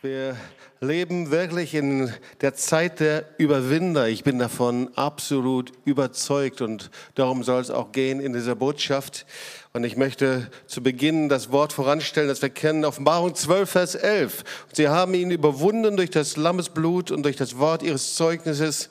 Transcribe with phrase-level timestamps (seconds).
[0.00, 0.36] Wir
[0.80, 4.06] leben wirklich in der Zeit der Überwinder.
[4.06, 9.26] Ich bin davon absolut überzeugt und darum soll es auch gehen in dieser Botschaft.
[9.72, 14.44] Und ich möchte zu Beginn das Wort voranstellen, das wir kennen, Offenbarung 12, Vers 11.
[14.72, 18.90] Sie haben ihn überwunden durch das Lammesblut und durch das Wort ihres Zeugnisses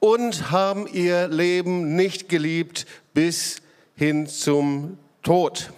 [0.00, 2.84] und haben ihr Leben nicht geliebt
[3.14, 3.62] bis
[3.96, 5.70] hin zum Tod.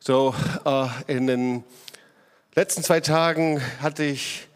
[0.00, 0.34] So,
[0.66, 1.64] äh, in den
[2.54, 4.48] letzten zwei Tagen hatte ich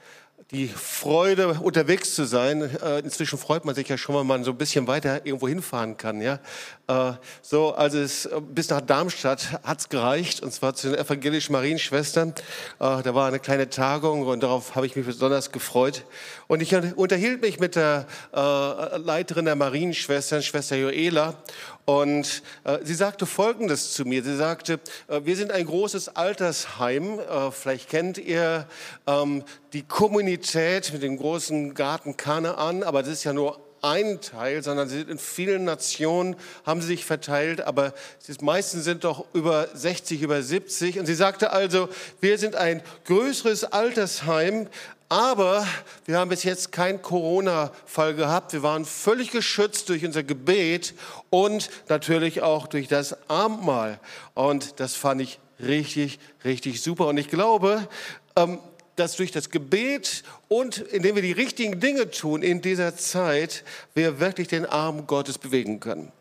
[0.50, 2.62] die Freude, unterwegs zu sein.
[2.62, 5.96] Äh, inzwischen freut man sich ja schon, wenn man so ein bisschen weiter irgendwo hinfahren
[5.96, 6.20] kann.
[6.20, 6.38] Ja?
[6.86, 11.52] Äh, so, also es, äh, bis nach Darmstadt hat's gereicht, und zwar zu den evangelischen
[11.52, 12.34] Marienschwestern.
[12.78, 16.04] Da war eine kleine Tagung und darauf habe ich mich besonders gefreut.
[16.46, 21.34] Und ich unterhielt mich mit der Leiterin der Marienschwestern, Schwester Joela,
[21.84, 24.22] und äh, sie sagte Folgendes zu mir.
[24.22, 27.18] Sie sagte, äh, wir sind ein großes Altersheim.
[27.18, 28.66] Äh, vielleicht kennt ihr
[29.06, 34.62] ähm, die Kommunität mit dem großen Garten Kanaan, aber das ist ja nur ein Teil,
[34.62, 37.92] sondern sie sind in vielen Nationen, haben sie sich verteilt, aber
[38.26, 40.98] die meisten sind doch über 60, über 70.
[40.98, 44.68] Und sie sagte also, wir sind ein größeres Altersheim,
[45.08, 45.66] aber
[46.06, 48.52] wir haben bis jetzt keinen Corona-Fall gehabt.
[48.52, 50.94] Wir waren völlig geschützt durch unser Gebet
[51.30, 54.00] und natürlich auch durch das Abendmahl.
[54.34, 57.06] Und das fand ich richtig, richtig super.
[57.06, 57.88] Und ich glaube,
[58.36, 58.58] ähm,
[58.96, 64.20] dass durch das Gebet und indem wir die richtigen Dinge tun in dieser Zeit, wir
[64.20, 66.12] wirklich den Arm Gottes bewegen können.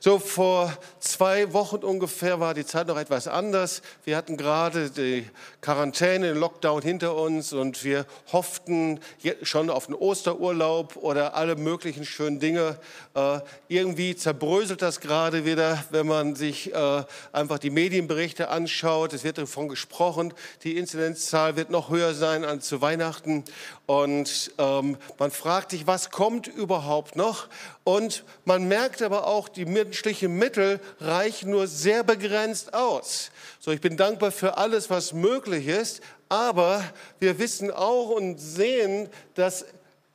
[0.00, 3.82] So vor zwei Wochen ungefähr war die Zeit noch etwas anders.
[4.04, 5.28] Wir hatten gerade die
[5.60, 9.00] Quarantäne, den Lockdown hinter uns und wir hofften
[9.42, 12.78] schon auf den Osterurlaub oder alle möglichen schönen Dinge.
[13.14, 19.12] Äh, irgendwie zerbröselt das gerade wieder, wenn man sich äh, einfach die Medienberichte anschaut.
[19.12, 20.32] Es wird davon gesprochen,
[20.64, 23.44] die Inzidenzzahl wird noch höher sein als zu Weihnachten.
[23.86, 27.48] Und ähm, man fragt sich, was kommt überhaupt noch?
[27.84, 33.30] Und man merkt aber auch, die menschlichen Mittel reichen nur sehr begrenzt aus.
[33.58, 36.84] So, ich bin dankbar für alles, was möglich ist, aber
[37.20, 39.64] wir wissen auch und sehen, dass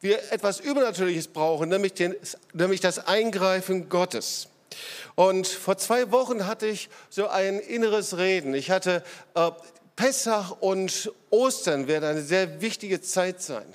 [0.01, 2.16] wir etwas Übernatürliches brauchen, nämlich, den,
[2.53, 4.49] nämlich das Eingreifen Gottes.
[5.16, 8.53] Und vor zwei Wochen hatte ich so ein inneres Reden.
[8.53, 9.03] Ich hatte
[9.35, 9.51] äh,
[9.95, 13.66] Pessach und Ostern werden eine sehr wichtige Zeit sein.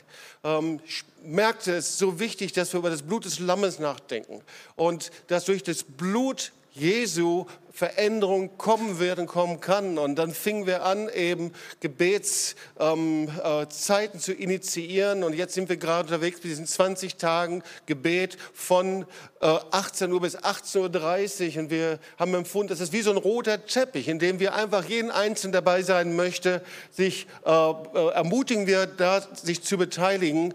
[0.44, 0.80] Ähm,
[1.22, 4.40] merkte, es ist so wichtig, dass wir über das Blut des Lammes nachdenken
[4.76, 7.46] und dass durch das Blut Jesu
[7.78, 9.98] Veränderung kommen wird und kommen kann.
[9.98, 15.22] Und dann fingen wir an, eben Gebetszeiten ähm, äh, zu initiieren.
[15.22, 19.06] Und jetzt sind wir gerade unterwegs mit diesen 20 Tagen Gebet von
[19.40, 21.62] äh, 18 Uhr bis 18.30 Uhr.
[21.62, 24.84] Und wir haben empfunden, das ist wie so ein roter Teppich, in dem wir einfach
[24.84, 30.52] jeden Einzelnen dabei sein möchte, sich äh, äh ermutigen wir, da sich zu beteiligen.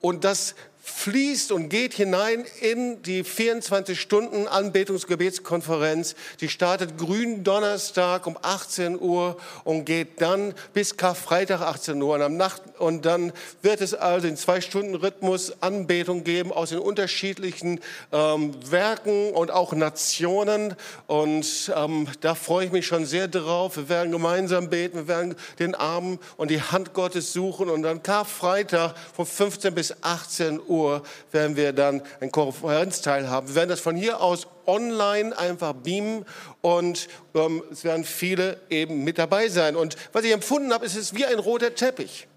[0.00, 0.54] Und das
[0.86, 6.14] fließt und geht hinein in die 24 Stunden Anbetungsgebetskonferenz.
[6.40, 12.22] Die startet grünen Donnerstag um 18 Uhr und geht dann bis Karfreitag 18 Uhr und
[12.22, 13.32] am Nacht und dann
[13.62, 17.80] wird es also in zwei Stunden Rhythmus Anbetung geben aus den unterschiedlichen
[18.12, 20.76] ähm, Werken und auch Nationen
[21.08, 23.76] und ähm, da freue ich mich schon sehr drauf.
[23.76, 28.04] Wir werden gemeinsam beten, wir werden den Arm und die Hand Gottes suchen und dann
[28.04, 33.48] Karfreitag von 15 bis 18 Uhr Uhr werden wir dann einen Konferenzteil haben.
[33.48, 36.24] Wir werden das von hier aus online einfach beamen
[36.60, 39.76] und ähm, es werden viele eben mit dabei sein.
[39.76, 42.28] Und was ich empfunden habe, ist es wie ein roter Teppich.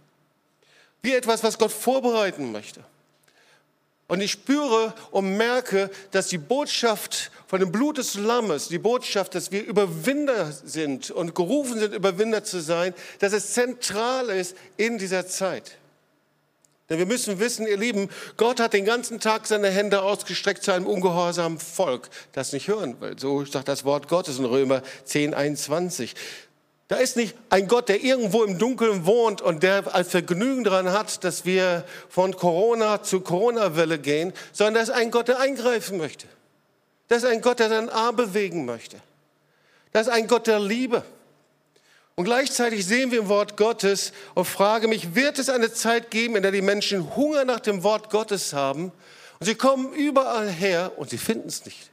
[1.02, 2.84] Wie etwas, was Gott vorbereiten möchte.
[4.10, 9.36] Und ich spüre und merke, dass die Botschaft von dem Blut des Lammes, die Botschaft,
[9.36, 14.98] dass wir Überwinder sind und gerufen sind, Überwinder zu sein, dass es zentral ist in
[14.98, 15.78] dieser Zeit.
[16.90, 20.72] Denn wir müssen wissen, ihr Lieben, Gott hat den ganzen Tag seine Hände ausgestreckt zu
[20.72, 23.18] einem ungehorsamen Volk, das nicht hören will.
[23.20, 26.16] So sagt das Wort Gottes in Römer 10, 21.
[26.88, 30.91] Da ist nicht ein Gott, der irgendwo im Dunkeln wohnt und der als Vergnügen daran
[30.91, 36.00] hat, dass wir von Corona zu Corona-Welle gehen, sondern das ist ein Gott, der eingreifen
[36.00, 36.26] möchte.
[37.08, 38.97] Das ist ein Gott, der seinen Arm bewegen möchte.
[39.92, 41.03] Das ist ein Gott der Liebe.
[42.20, 46.36] Und gleichzeitig sehen wir im Wort Gottes und frage mich, wird es eine Zeit geben,
[46.36, 48.92] in der die Menschen Hunger nach dem Wort Gottes haben
[49.40, 51.92] und sie kommen überall her und sie finden es nicht.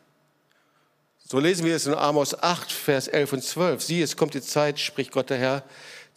[1.24, 3.82] So lesen wir es in Amos 8, Vers 11 und 12.
[3.84, 5.62] Sieh, es kommt die Zeit, spricht Gott der Herr,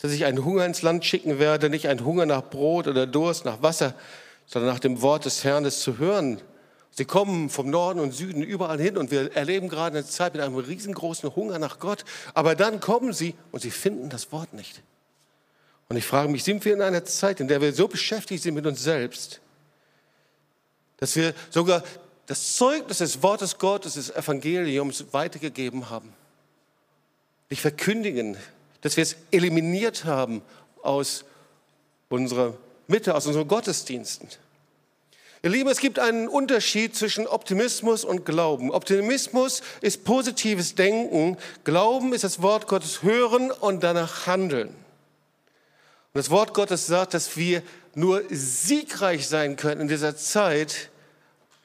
[0.02, 3.46] dass ich einen Hunger ins Land schicken werde, nicht einen Hunger nach Brot oder Durst,
[3.46, 3.94] nach Wasser,
[4.48, 6.42] sondern nach dem Wort des Herrn, es zu hören.
[6.92, 10.42] Sie kommen vom Norden und Süden überall hin und wir erleben gerade eine Zeit mit
[10.42, 12.04] einem riesengroßen Hunger nach Gott.
[12.34, 14.82] Aber dann kommen sie und sie finden das Wort nicht.
[15.88, 18.54] Und ich frage mich, sind wir in einer Zeit, in der wir so beschäftigt sind
[18.54, 19.40] mit uns selbst,
[20.98, 21.84] dass wir sogar
[22.26, 26.14] das Zeugnis des Wortes Gottes, des Evangeliums weitergegeben haben?
[27.50, 28.38] Nicht verkündigen,
[28.82, 30.42] dass wir es eliminiert haben
[30.84, 31.26] aus
[32.10, 32.56] unserer
[32.88, 34.30] Mitte, aus unseren Gottesdiensten.
[35.42, 38.72] Ihr Lieben, es gibt einen Unterschied zwischen Optimismus und Glauben.
[38.72, 44.68] Optimismus ist positives Denken, Glauben ist das Wort Gottes hören und danach handeln.
[44.68, 47.64] Und das Wort Gottes sagt, dass wir
[47.96, 50.90] nur siegreich sein können in dieser Zeit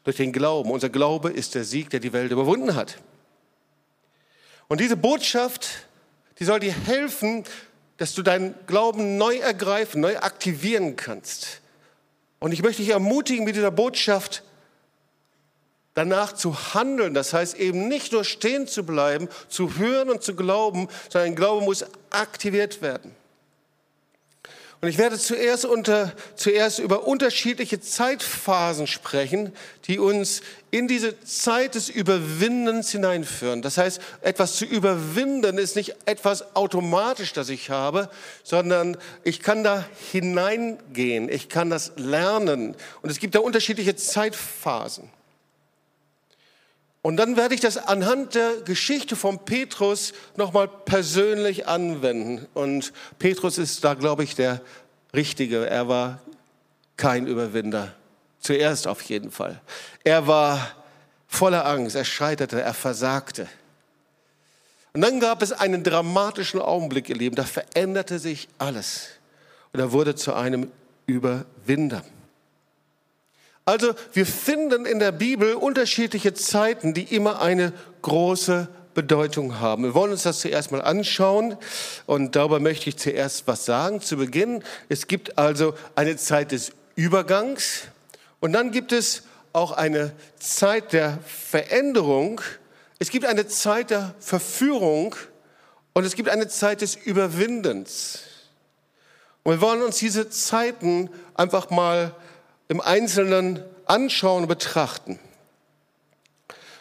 [0.04, 0.70] durch den Glauben.
[0.70, 2.98] Unser Glaube ist der Sieg, der die Welt überwunden hat.
[4.68, 5.88] Und diese Botschaft,
[6.38, 7.42] die soll dir helfen,
[7.96, 11.60] dass du deinen Glauben neu ergreifen, neu aktivieren kannst.
[12.44, 14.42] Und ich möchte dich ermutigen, mit dieser Botschaft
[15.94, 17.14] danach zu handeln.
[17.14, 21.64] Das heißt eben nicht nur stehen zu bleiben, zu hören und zu glauben, sondern Glaube
[21.64, 23.16] muss aktiviert werden.
[24.84, 29.50] Und ich werde zuerst, unter, zuerst über unterschiedliche Zeitphasen sprechen,
[29.86, 33.62] die uns in diese Zeit des Überwindens hineinführen.
[33.62, 38.10] Das heißt, etwas zu überwinden ist nicht etwas automatisch, das ich habe,
[38.42, 42.76] sondern ich kann da hineingehen, ich kann das lernen.
[43.00, 45.08] Und es gibt da unterschiedliche Zeitphasen.
[47.04, 52.46] Und dann werde ich das anhand der Geschichte von Petrus nochmal persönlich anwenden.
[52.54, 54.62] Und Petrus ist da, glaube ich, der
[55.14, 55.68] Richtige.
[55.68, 56.22] Er war
[56.96, 57.92] kein Überwinder.
[58.40, 59.60] Zuerst auf jeden Fall.
[60.02, 60.66] Er war
[61.28, 61.94] voller Angst.
[61.94, 63.48] Er scheiterte, er versagte.
[64.94, 67.36] Und dann gab es einen dramatischen Augenblick, ihr Leben.
[67.36, 69.10] Da veränderte sich alles.
[69.74, 70.72] Und er wurde zu einem
[71.04, 72.02] Überwinder.
[73.66, 77.72] Also wir finden in der Bibel unterschiedliche Zeiten, die immer eine
[78.02, 79.84] große Bedeutung haben.
[79.84, 81.56] Wir wollen uns das zuerst mal anschauen
[82.04, 84.02] und darüber möchte ich zuerst was sagen.
[84.02, 87.84] Zu Beginn, es gibt also eine Zeit des Übergangs
[88.40, 89.22] und dann gibt es
[89.54, 92.42] auch eine Zeit der Veränderung.
[92.98, 95.16] Es gibt eine Zeit der Verführung
[95.94, 98.20] und es gibt eine Zeit des Überwindens.
[99.42, 102.14] Und wir wollen uns diese Zeiten einfach mal
[102.74, 105.20] im Einzelnen anschauen und betrachten.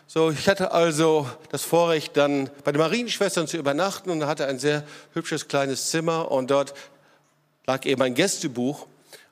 [0.08, 4.58] So, ich hatte also das Vorrecht, dann bei den Marienschwestern zu übernachten und hatte ein
[4.58, 6.74] sehr hübsches kleines Zimmer und dort
[7.68, 8.88] lag eben ein Gästebuch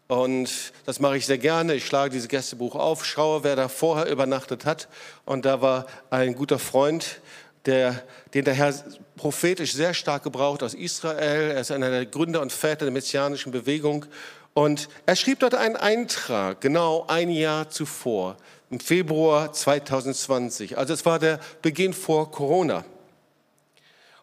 [0.07, 0.51] und
[0.85, 1.73] das mache ich sehr gerne.
[1.73, 4.87] Ich schlage dieses Gästebuch auf, schaue, wer da vorher übernachtet hat
[5.25, 7.21] und da war ein guter Freund,
[7.65, 8.03] der,
[8.35, 8.71] den der Herr
[9.15, 11.53] prophetisch sehr stark gebraucht aus Israel.
[11.53, 14.05] Er ist einer der Gründer und Väter der messianischen Bewegung
[14.53, 18.37] und er schrieb dort einen Eintrag, genau ein Jahr zuvor,
[18.69, 20.77] im Februar 2020.
[20.77, 22.83] Also es war der Beginn vor Corona.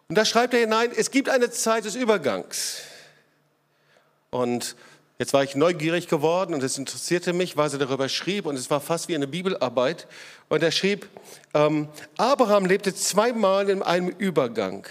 [0.07, 2.81] Und da schreibt er hinein, es gibt eine Zeit des Übergangs.
[4.31, 4.75] Und
[5.17, 8.45] jetzt war ich neugierig geworden und es interessierte mich, was er darüber schrieb.
[8.45, 10.07] Und es war fast wie eine Bibelarbeit.
[10.47, 11.07] Und er schrieb,
[11.53, 14.87] ähm, Abraham lebte zweimal in einem Übergang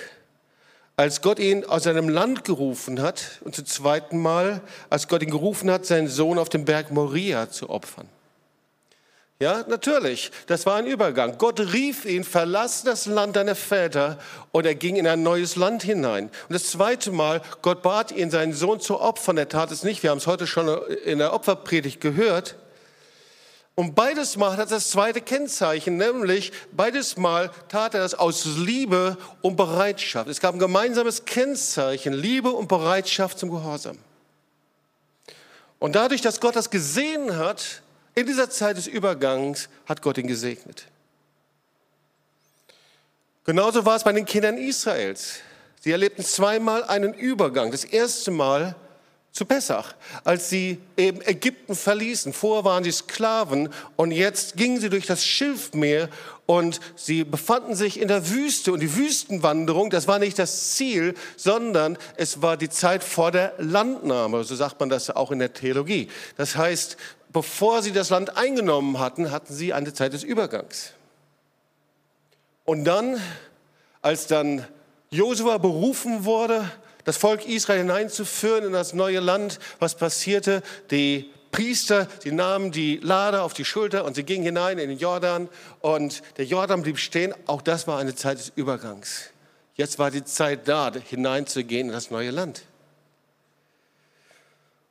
[0.99, 4.61] als Gott ihn aus seinem Land gerufen hat und zum zweiten Mal,
[4.91, 8.09] als Gott ihn gerufen hat, seinen Sohn auf dem Berg Moria zu opfern.
[9.39, 11.39] Ja, natürlich, das war ein Übergang.
[11.39, 14.19] Gott rief ihn, verlass das Land deiner Väter
[14.51, 16.25] und er ging in ein neues Land hinein.
[16.49, 19.39] Und das zweite Mal, Gott bat ihn, seinen Sohn zu opfern.
[19.39, 20.67] Er tat es nicht, wir haben es heute schon
[21.05, 22.57] in der Opferpredigt gehört.
[23.79, 29.17] Und beides Mal hat das zweite Kennzeichen, nämlich beides Mal tat er das aus Liebe
[29.41, 30.29] und Bereitschaft.
[30.29, 33.97] Es gab ein gemeinsames Kennzeichen, Liebe und Bereitschaft zum Gehorsam.
[35.79, 37.83] Und dadurch, dass Gott das gesehen hat,
[38.17, 40.87] in dieser Zeit des Übergangs, hat Gott ihn gesegnet.
[43.45, 45.35] Genauso war es bei den Kindern Israels.
[45.79, 47.71] Sie erlebten zweimal einen Übergang.
[47.71, 48.75] Das erste Mal
[49.33, 49.95] zu Pessach,
[50.25, 52.33] als sie eben Ägypten verließen.
[52.33, 56.09] Vorher waren sie Sklaven und jetzt gingen sie durch das Schilfmeer
[56.47, 58.73] und sie befanden sich in der Wüste.
[58.73, 63.53] Und die Wüstenwanderung, das war nicht das Ziel, sondern es war die Zeit vor der
[63.59, 64.43] Landnahme.
[64.45, 66.09] So sagt man das auch in der Theologie.
[66.37, 66.97] Das heißt,
[67.31, 70.93] bevor sie das Land eingenommen hatten, hatten sie eine Zeit des Übergangs.
[72.65, 73.21] Und dann,
[74.03, 74.67] als dann
[75.11, 76.71] Josua berufen wurde,
[77.09, 79.61] das Volk Israel hineinzuführen in das neue Land.
[79.79, 80.63] Was passierte?
[80.91, 84.99] Die Priester, sie nahmen die Lade auf die Schulter und sie gingen hinein in den
[84.99, 85.49] Jordan
[85.81, 87.33] und der Jordan blieb stehen.
[87.47, 89.31] Auch das war eine Zeit des Übergangs.
[89.75, 92.65] Jetzt war die Zeit da, hineinzugehen in das neue Land.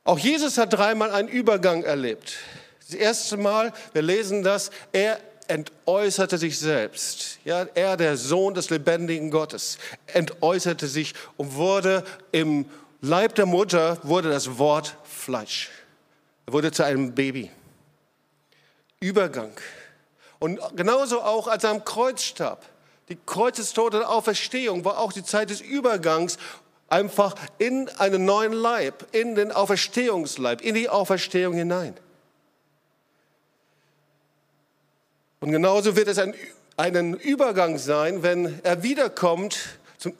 [0.02, 2.32] Auch Jesus hat dreimal einen Übergang erlebt.
[2.80, 7.38] Das erste Mal, wir lesen das, er entäußerte sich selbst.
[7.44, 12.66] Ja, er, der Sohn des lebendigen Gottes, entäußerte sich und wurde im
[13.00, 15.70] Leib der Mutter wurde das Wort Fleisch.
[16.46, 17.50] Er wurde zu einem Baby.
[19.00, 19.52] Übergang.
[20.38, 22.64] Und genauso auch, als er am Kreuz starb.
[23.08, 26.38] Die Kreuzestod und Auferstehung war auch die Zeit des Übergangs,
[26.88, 31.94] einfach in einen neuen Leib, in den Auferstehungsleib, in die Auferstehung hinein.
[35.40, 36.34] Und genauso wird es ein,
[36.76, 40.14] einen Übergang sein, wenn er wiederkommt, zum,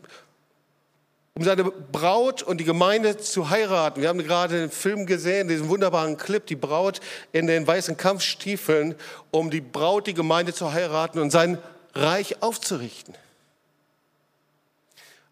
[1.35, 4.01] um seine Braut und die Gemeinde zu heiraten.
[4.01, 7.01] Wir haben gerade den Film gesehen, diesen wunderbaren Clip, die Braut
[7.33, 8.95] in den weißen Kampfstiefeln,
[9.31, 11.59] um die Braut, die Gemeinde zu heiraten und sein
[11.95, 13.15] Reich aufzurichten.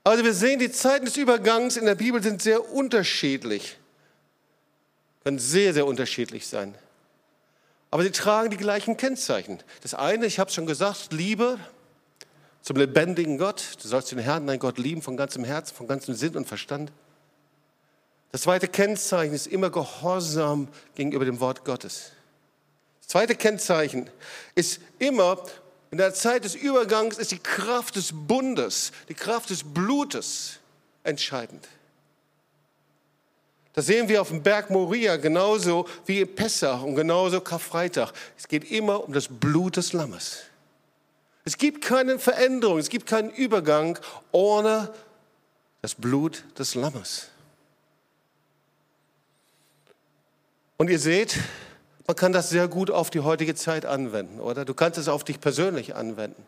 [0.04, 3.76] Also wir sehen, die Zeiten des Übergangs in der Bibel sind sehr unterschiedlich,
[5.24, 6.76] können sehr, sehr unterschiedlich sein.
[7.90, 9.62] Aber sie tragen die gleichen Kennzeichen.
[9.82, 11.58] Das eine, ich habe es schon gesagt, Liebe
[12.66, 13.76] zum lebendigen Gott.
[13.80, 16.90] Du sollst den Herrn, dein Gott, lieben von ganzem Herzen, von ganzem Sinn und Verstand.
[18.32, 22.10] Das zweite Kennzeichen ist immer Gehorsam gegenüber dem Wort Gottes.
[22.98, 24.10] Das zweite Kennzeichen
[24.56, 25.38] ist immer,
[25.92, 30.58] in der Zeit des Übergangs ist die Kraft des Bundes, die Kraft des Blutes
[31.04, 31.68] entscheidend.
[33.76, 38.10] Das sehen wir auf dem Berg Moria genauso wie in Pessach und genauso Karfreitag.
[38.38, 40.44] Es geht immer um das Blut des Lammes.
[41.44, 43.98] Es gibt keine Veränderung, es gibt keinen Übergang
[44.32, 44.94] ohne
[45.82, 47.28] das Blut des Lammes.
[50.78, 51.38] Und ihr seht,
[52.06, 54.64] man kann das sehr gut auf die heutige Zeit anwenden, oder?
[54.64, 56.46] Du kannst es auf dich persönlich anwenden.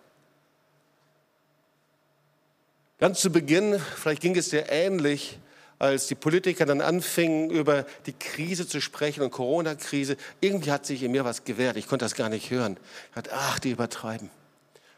[2.99, 5.38] Ganz zu Beginn, vielleicht ging es dir ähnlich,
[5.78, 11.02] als die Politiker dann anfingen, über die Krise zu sprechen und Corona-Krise, irgendwie hat sich
[11.02, 11.76] in mir was gewehrt.
[11.76, 12.76] Ich konnte das gar nicht hören.
[13.11, 14.30] Ich dachte, ach, die übertreiben.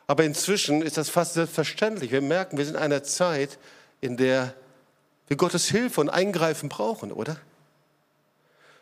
[0.07, 2.11] Aber inzwischen ist das fast selbstverständlich.
[2.11, 3.59] Wir merken, wir sind in einer Zeit,
[4.01, 4.55] in der
[5.29, 7.37] wir Gottes Hilfe und Eingreifen brauchen, oder?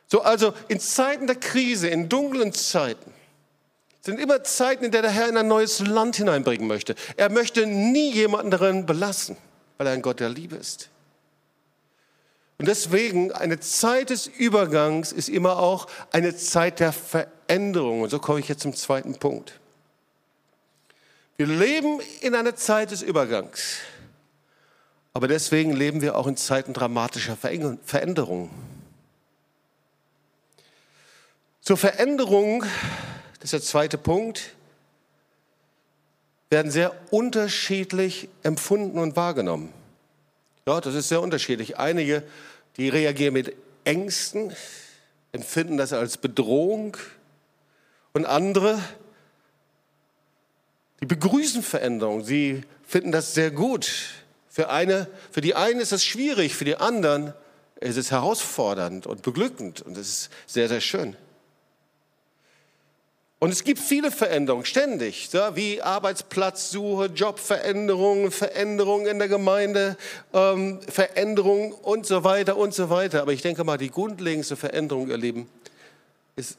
[0.07, 3.12] So, also in Zeiten der Krise, in dunklen Zeiten,
[4.00, 6.95] sind immer Zeiten, in der der Herr in ein neues Land hineinbringen möchte.
[7.19, 9.37] Er möchte nie jemanden darin belassen,
[9.76, 10.88] weil er ein Gott der Liebe ist.
[12.59, 18.03] Und deswegen eine Zeit des Übergangs ist immer auch eine Zeit der Veränderung.
[18.03, 19.61] Und so komme ich jetzt zum zweiten Punkt.
[21.37, 23.77] Wir leben in einer Zeit des Übergangs.
[25.15, 28.50] Aber deswegen leben wir auch in Zeiten dramatischer Veränderungen.
[31.61, 32.65] Zur Veränderung,
[33.41, 34.57] das ist der zweite Punkt,
[36.50, 39.73] werden sehr unterschiedlich empfunden und wahrgenommen.
[40.68, 41.78] Ja, das ist sehr unterschiedlich.
[41.78, 42.22] Einige,
[42.76, 44.52] die reagieren mit Ängsten,
[45.32, 46.94] empfinden das als Bedrohung
[48.12, 48.78] und andere,
[51.00, 52.22] die begrüßen Veränderung.
[52.22, 53.90] Sie finden das sehr gut.
[54.50, 57.32] Für, eine, für die einen ist es schwierig, für die anderen
[57.80, 61.16] ist es herausfordernd und beglückend und es ist sehr, sehr schön.
[63.40, 69.97] Und es gibt viele Veränderungen, ständig, so, wie Arbeitsplatzsuche, Jobveränderungen, Veränderungen in der Gemeinde,
[70.33, 73.23] ähm, Veränderungen und so weiter und so weiter.
[73.23, 75.49] Aber ich denke mal, die grundlegendste Veränderung, ihr Lieben,
[76.35, 76.59] ist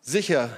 [0.00, 0.56] sicher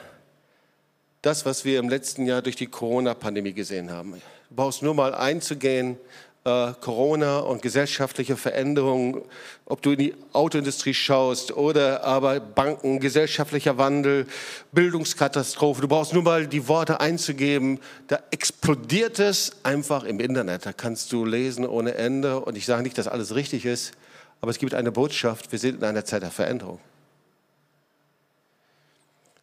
[1.22, 4.20] das, was wir im letzten Jahr durch die Corona-Pandemie gesehen haben.
[4.50, 5.96] Du brauchst nur mal einzugehen
[6.44, 9.22] äh, Corona und gesellschaftliche Veränderungen,
[9.64, 14.26] ob du in die Autoindustrie schaust oder aber Banken, gesellschaftlicher Wandel,
[14.72, 15.80] Bildungskatastrophe.
[15.80, 17.80] Du brauchst nur mal die Worte einzugeben.
[18.08, 20.66] Da explodiert es einfach im Internet.
[20.66, 22.40] Da kannst du lesen ohne Ende.
[22.40, 23.92] Und ich sage nicht, dass alles richtig ist,
[24.40, 25.50] aber es gibt eine Botschaft.
[25.50, 26.78] Wir sind in einer Zeit der Veränderung.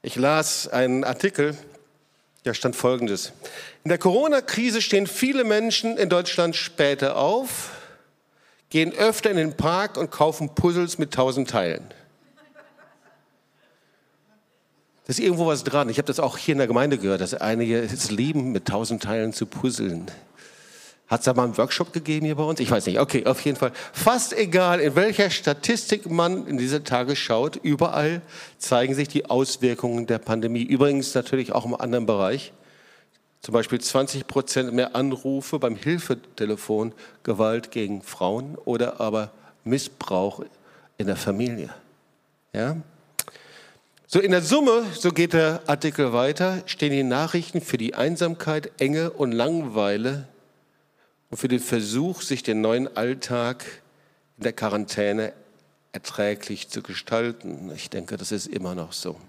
[0.03, 1.55] Ich las einen Artikel
[2.44, 3.34] da stand Folgendes.
[3.84, 7.72] In der Corona-Krise stehen viele Menschen in Deutschland später auf,
[8.70, 11.84] gehen öfter in den Park und kaufen Puzzles mit tausend Teilen.
[15.06, 15.90] Da ist irgendwo was dran.
[15.90, 19.04] Ich habe das auch hier in der Gemeinde gehört, dass einige es lieben, mit tausend
[19.04, 20.10] Teilen zu puzzeln.
[21.12, 22.62] Hat es da mal einen Workshop gegeben hier bei uns?
[22.62, 22.98] Ich weiß nicht.
[22.98, 23.74] Okay, auf jeden Fall.
[23.91, 28.22] Fast egal, in welcher Statistik man in diese Tage schaut, überall
[28.58, 30.63] zeigen sich die Auswirkungen der Pandemie.
[30.63, 32.53] Übrigens natürlich auch im anderen Bereich.
[33.41, 39.32] Zum Beispiel 20 Prozent mehr Anrufe beim Hilfetelefon, Gewalt gegen Frauen oder aber
[39.65, 40.46] Missbrauch
[40.98, 41.72] in der Familie.
[42.53, 42.77] Ja?
[44.08, 48.72] So in der Summe, so geht der Artikel weiter, stehen die Nachrichten für die Einsamkeit,
[48.80, 50.30] Enge und Langweile
[51.32, 53.66] und für den Versuch, sich den neuen Alltag
[54.38, 55.34] in der Quarantäne
[55.94, 57.72] erträglich zu gestalten.
[57.76, 59.20] Ich denke, das ist immer noch so.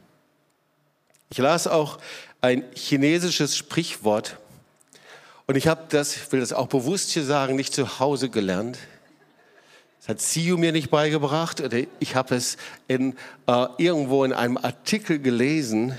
[1.31, 1.99] Ich las auch
[2.41, 4.37] ein chinesisches Sprichwort
[5.47, 8.79] und ich habe das, will das auch bewusst hier sagen, nicht zu Hause gelernt.
[10.01, 11.63] Das hat Siu mir nicht beigebracht.
[12.01, 12.57] Ich habe es
[12.89, 13.17] in,
[13.47, 15.97] äh, irgendwo in einem Artikel gelesen.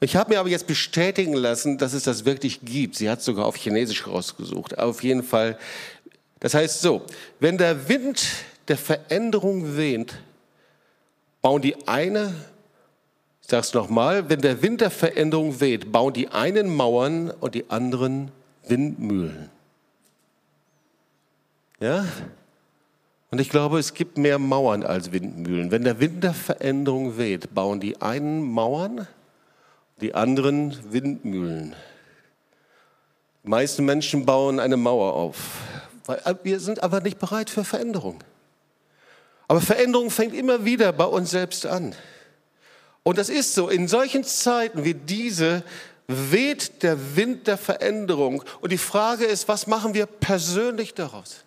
[0.00, 2.94] Ich habe mir aber jetzt bestätigen lassen, dass es das wirklich gibt.
[2.94, 4.78] Sie hat es sogar auf Chinesisch rausgesucht.
[4.78, 5.58] Auf jeden Fall.
[6.38, 7.04] Das heißt so,
[7.40, 8.24] wenn der Wind
[8.68, 10.14] der Veränderung weht,
[11.42, 12.32] bauen die eine,
[13.42, 17.54] ich sage es nochmal, wenn der Wind der Veränderung weht, bauen die einen Mauern und
[17.54, 18.30] die anderen
[18.68, 19.50] Windmühlen.
[21.80, 22.06] Ja?
[23.30, 25.70] Und ich glaube, es gibt mehr Mauern als Windmühlen.
[25.70, 29.06] Wenn der Wind der Veränderung weht, bauen die einen Mauern,
[30.00, 31.74] die anderen Windmühlen.
[33.44, 35.36] Die meisten Menschen bauen eine Mauer auf,
[36.06, 38.22] weil wir sind aber nicht bereit für Veränderung.
[39.48, 41.94] Aber Veränderung fängt immer wieder bei uns selbst an.
[43.02, 45.62] Und das ist so, in solchen Zeiten wie diese
[46.06, 48.42] weht der Wind der Veränderung.
[48.60, 51.44] Und die Frage ist, was machen wir persönlich daraus?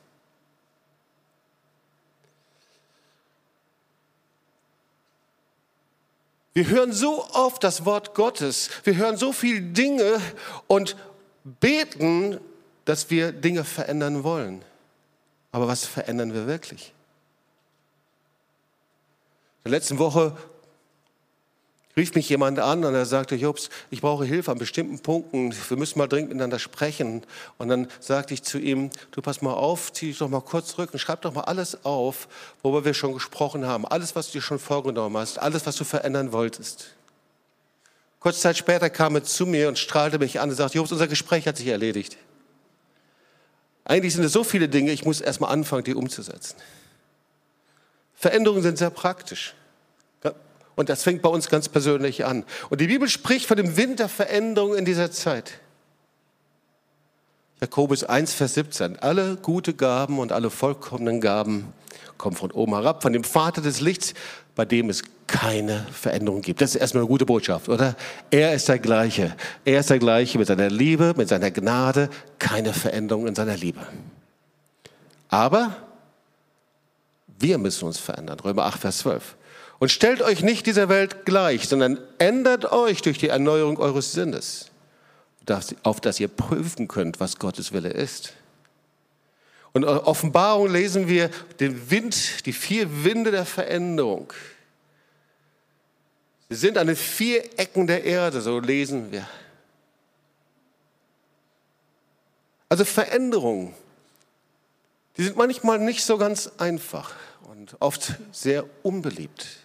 [6.53, 10.19] Wir hören so oft das Wort Gottes, wir hören so viele Dinge
[10.67, 10.97] und
[11.43, 12.39] beten,
[12.85, 14.63] dass wir Dinge verändern wollen.
[15.51, 16.93] Aber was verändern wir wirklich?
[19.63, 20.35] In der letzten Woche
[21.97, 25.77] rief mich jemand an und er sagte, Jobs, ich brauche Hilfe an bestimmten Punkten, wir
[25.77, 27.23] müssen mal dringend miteinander sprechen.
[27.57, 30.69] Und dann sagte ich zu ihm, du pass mal auf, zieh dich doch mal kurz
[30.69, 32.27] zurück und schreib doch mal alles auf,
[32.61, 35.83] worüber wir schon gesprochen haben, alles, was du dir schon vorgenommen hast, alles, was du
[35.83, 36.87] verändern wolltest.
[38.19, 41.07] Kurze Zeit später kam er zu mir und strahlte mich an und sagte, Jobs, unser
[41.07, 42.17] Gespräch hat sich erledigt.
[43.83, 46.55] Eigentlich sind es so viele Dinge, ich muss erst mal anfangen, die umzusetzen.
[48.13, 49.55] Veränderungen sind sehr praktisch.
[50.75, 52.45] Und das fängt bei uns ganz persönlich an.
[52.69, 55.59] Und die Bibel spricht von dem Wind der Veränderung in dieser Zeit.
[57.59, 58.97] Jakobus 1, Vers 17.
[58.99, 61.73] Alle gute Gaben und alle vollkommenen Gaben
[62.17, 64.13] kommen von oben herab, von dem Vater des Lichts,
[64.55, 66.61] bei dem es keine Veränderung gibt.
[66.61, 67.95] Das ist erstmal eine gute Botschaft, oder?
[68.31, 69.35] Er ist der Gleiche.
[69.63, 73.79] Er ist der Gleiche mit seiner Liebe, mit seiner Gnade, keine Veränderung in seiner Liebe.
[75.29, 75.75] Aber
[77.39, 78.39] wir müssen uns verändern.
[78.39, 79.35] Römer 8, Vers 12.
[79.81, 84.69] Und stellt euch nicht dieser Welt gleich, sondern ändert euch durch die Erneuerung eures Sinnes,
[85.81, 88.33] auf dass ihr prüfen könnt, was Gottes Wille ist.
[89.73, 94.31] Und in Offenbarung lesen wir den Wind, die vier Winde der Veränderung.
[96.49, 99.27] Sie sind an den vier Ecken der Erde, so lesen wir.
[102.69, 103.73] Also Veränderungen,
[105.17, 107.15] die sind manchmal nicht so ganz einfach
[107.49, 109.60] und oft sehr unbeliebt.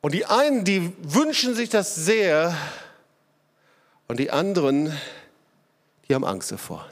[0.00, 2.56] Und die einen, die wünschen sich das sehr
[4.06, 4.96] und die anderen,
[6.08, 6.86] die haben Angst davor.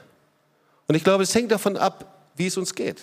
[0.87, 3.01] Und ich glaube, es hängt davon ab, wie es uns geht.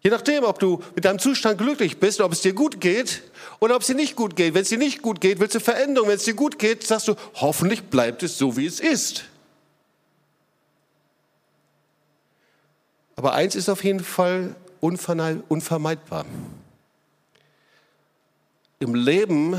[0.00, 3.22] Je nachdem, ob du mit deinem Zustand glücklich bist, ob es dir gut geht
[3.58, 4.54] oder ob es dir nicht gut geht.
[4.54, 6.08] Wenn es dir nicht gut geht, willst du Veränderung.
[6.08, 9.24] Wenn es dir gut geht, sagst du, hoffentlich bleibt es so, wie es ist.
[13.16, 16.24] Aber eins ist auf jeden Fall unvermeidbar.
[18.80, 19.58] Im Leben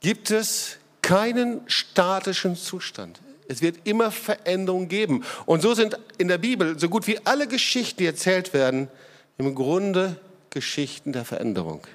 [0.00, 3.20] gibt es keinen statischen Zustand.
[3.48, 5.24] Es wird immer Veränderungen geben.
[5.46, 8.88] Und so sind in der Bibel so gut wie alle Geschichten, die erzählt werden,
[9.38, 10.20] im Grunde
[10.50, 11.86] Geschichten der Veränderung.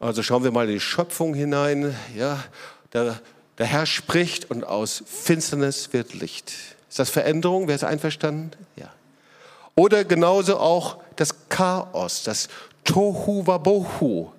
[0.00, 1.94] Also schauen wir mal in die Schöpfung hinein.
[2.16, 2.42] Ja,
[2.92, 3.20] der,
[3.58, 6.52] der Herr spricht und aus Finsternis wird Licht.
[6.88, 7.68] Ist das Veränderung?
[7.68, 8.52] Wer ist einverstanden?
[8.76, 8.92] Ja.
[9.74, 12.48] Oder genauso auch das Chaos, das
[12.88, 14.32] Tohu Wabohu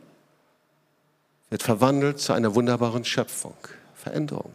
[1.51, 3.55] wird verwandelt zu einer wunderbaren Schöpfung,
[3.93, 4.53] Veränderung.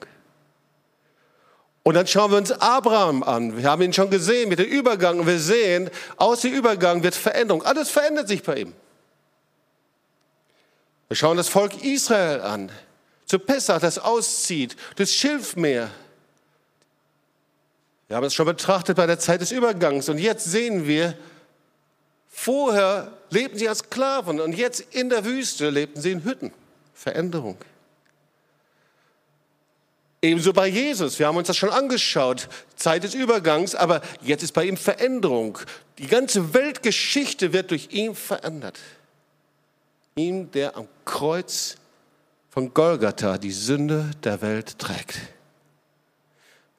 [1.85, 3.57] Und dann schauen wir uns Abraham an.
[3.57, 7.14] Wir haben ihn schon gesehen mit dem Übergang und wir sehen, aus dem Übergang wird
[7.14, 7.62] Veränderung.
[7.62, 8.72] Alles verändert sich bei ihm.
[11.07, 12.72] Wir schauen das Volk Israel an.
[13.26, 15.88] Zu Pessach, das auszieht, das Schilfmeer.
[18.09, 20.09] Wir haben es schon betrachtet bei der Zeit des Übergangs.
[20.09, 21.16] Und jetzt sehen wir,
[22.37, 26.53] Vorher lebten sie als Sklaven und jetzt in der Wüste lebten sie in Hütten.
[26.92, 27.57] Veränderung.
[30.20, 31.20] Ebenso bei Jesus.
[31.20, 32.49] Wir haben uns das schon angeschaut.
[32.75, 35.59] Zeit des Übergangs, aber jetzt ist bei ihm Veränderung.
[35.99, 38.81] Die ganze Weltgeschichte wird durch ihn verändert.
[40.16, 41.77] Ihm, der am Kreuz
[42.51, 45.20] von Golgatha die Sünde der Welt trägt.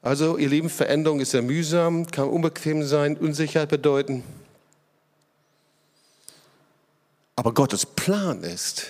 [0.01, 4.23] Also, ihr Lieben, Veränderung ist sehr mühsam, kann unbequem sein, Unsicherheit bedeuten.
[7.35, 8.87] Aber Gottes Plan ist,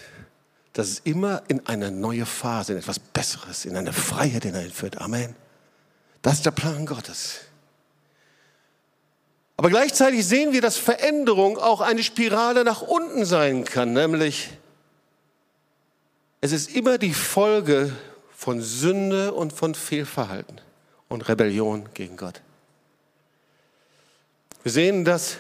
[0.73, 4.99] dass es immer in eine neue Phase, in etwas Besseres, in eine Freiheit hineinführt.
[4.99, 5.36] Amen.
[6.21, 7.41] Das ist der Plan Gottes.
[9.58, 14.49] Aber gleichzeitig sehen wir, dass Veränderung auch eine Spirale nach unten sein kann, nämlich
[16.41, 17.95] es ist immer die Folge
[18.36, 20.62] von Sünde und von Fehlverhalten
[21.08, 22.41] und Rebellion gegen Gott.
[24.62, 25.38] Wir sehen das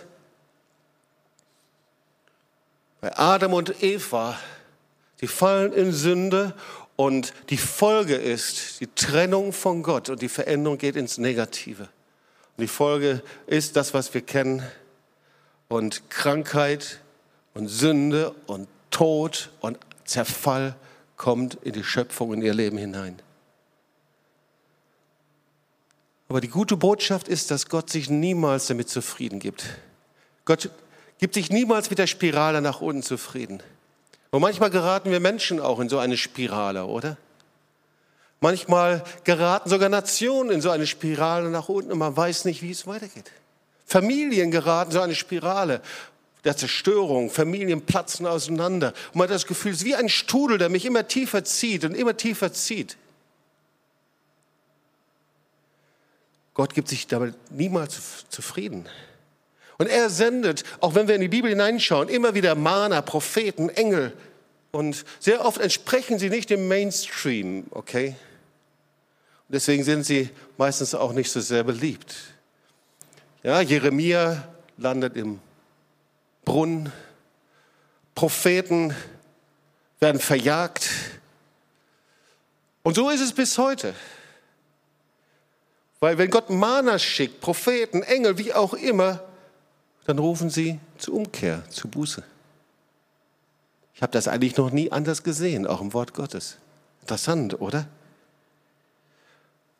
[3.05, 4.35] bei Adam und Eva.
[5.17, 6.55] Sie fallen in Sünde
[6.95, 11.83] und die Folge ist die Trennung von Gott und die Veränderung geht ins Negative.
[11.83, 14.63] Und die Folge ist das, was wir kennen
[15.67, 16.99] und Krankheit
[17.53, 20.75] und Sünde und Tod und Zerfall
[21.15, 23.21] kommt in die Schöpfung, in ihr Leben hinein.
[26.27, 29.63] Aber die gute Botschaft ist, dass Gott sich niemals damit zufrieden gibt.
[30.45, 30.71] Gott
[31.19, 33.61] gibt sich niemals mit der Spirale nach unten zufrieden.
[34.31, 37.17] Und manchmal geraten wir Menschen auch in so eine Spirale, oder?
[38.41, 42.71] Manchmal geraten sogar Nationen in so eine Spirale nach unten und man weiß nicht, wie
[42.71, 43.31] es weitergeht.
[43.85, 45.81] Familien geraten in so eine Spirale
[46.43, 48.93] der Zerstörung, Familien platzen auseinander.
[49.07, 51.83] Und man hat das Gefühl, es ist wie ein Strudel, der mich immer tiefer zieht
[51.85, 52.97] und immer tiefer zieht.
[56.53, 58.87] Gott gibt sich damit niemals zufrieden.
[59.77, 64.13] Und er sendet, auch wenn wir in die Bibel hineinschauen, immer wieder Mahner, Propheten, Engel.
[64.71, 68.15] Und sehr oft entsprechen sie nicht dem Mainstream, okay?
[69.47, 72.15] Und deswegen sind sie meistens auch nicht so sehr beliebt.
[73.43, 75.39] Ja, Jeremia landet im
[76.45, 76.91] Brunnen.
[78.15, 78.95] Propheten
[79.99, 80.89] werden verjagt.
[82.81, 83.93] Und so ist es bis heute.
[85.99, 89.23] Weil wenn Gott Mana schickt, Propheten, Engel, wie auch immer,
[90.05, 92.23] dann rufen sie zur Umkehr, zu Buße.
[93.93, 96.57] Ich habe das eigentlich noch nie anders gesehen, auch im Wort Gottes.
[97.01, 97.87] Interessant, oder?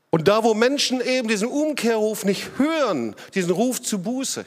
[0.09, 4.45] Und da, wo Menschen eben diesen Umkehrruf nicht hören, diesen Ruf zu Buße,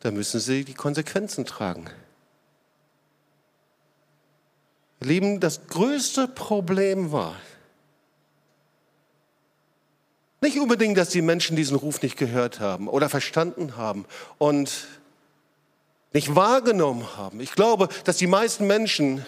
[0.00, 1.90] da müssen sie die Konsequenzen tragen.
[5.00, 7.36] Lieben, das größte Problem war,
[10.46, 14.06] nicht unbedingt, dass die Menschen diesen Ruf nicht gehört haben oder verstanden haben
[14.38, 14.86] und
[16.12, 17.40] nicht wahrgenommen haben.
[17.40, 19.26] Ich glaube, dass die meisten Menschen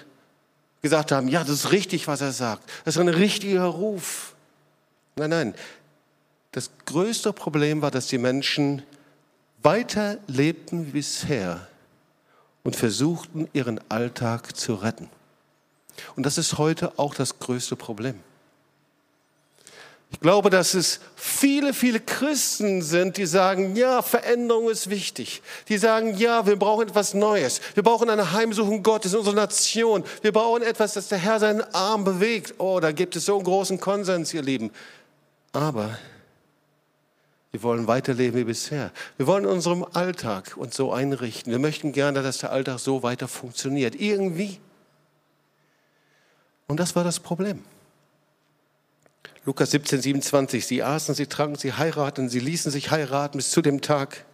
[0.80, 2.70] gesagt haben, ja, das ist richtig, was er sagt.
[2.84, 4.34] Das ist ein richtiger Ruf.
[5.16, 5.54] Nein, nein.
[6.52, 8.82] Das größte Problem war, dass die Menschen
[9.62, 11.66] weiter lebten wie bisher
[12.62, 15.10] und versuchten, ihren Alltag zu retten.
[16.14, 18.20] Und das ist heute auch das größte Problem.
[20.10, 25.42] Ich glaube, dass es viele, viele Christen sind, die sagen, ja, Veränderung ist wichtig.
[25.68, 27.60] Die sagen, ja, wir brauchen etwas Neues.
[27.74, 30.04] Wir brauchen eine Heimsuchung Gottes in unserer Nation.
[30.22, 32.54] Wir brauchen etwas, dass der Herr seinen Arm bewegt.
[32.58, 34.70] Oh, da gibt es so einen großen Konsens, ihr Lieben.
[35.52, 35.98] Aber
[37.50, 38.92] wir wollen weiterleben wie bisher.
[39.18, 41.52] Wir wollen unserem Alltag uns so einrichten.
[41.52, 43.94] Wir möchten gerne, dass der Alltag so weiter funktioniert.
[43.94, 44.58] Irgendwie.
[46.66, 47.62] Und das war das Problem.
[49.48, 50.66] Lukas 17, 27.
[50.66, 54.26] Sie aßen, sie tranken, sie heirateten, sie ließen sich heiraten bis zu dem Tag,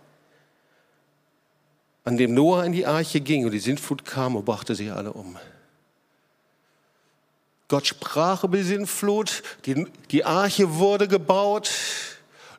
[2.02, 5.12] an dem Noah in die Arche ging und die Sintflut kam und brachte sie alle
[5.12, 5.38] um.
[7.68, 11.70] Gott sprach über die Sintflut, die, die Arche wurde gebaut,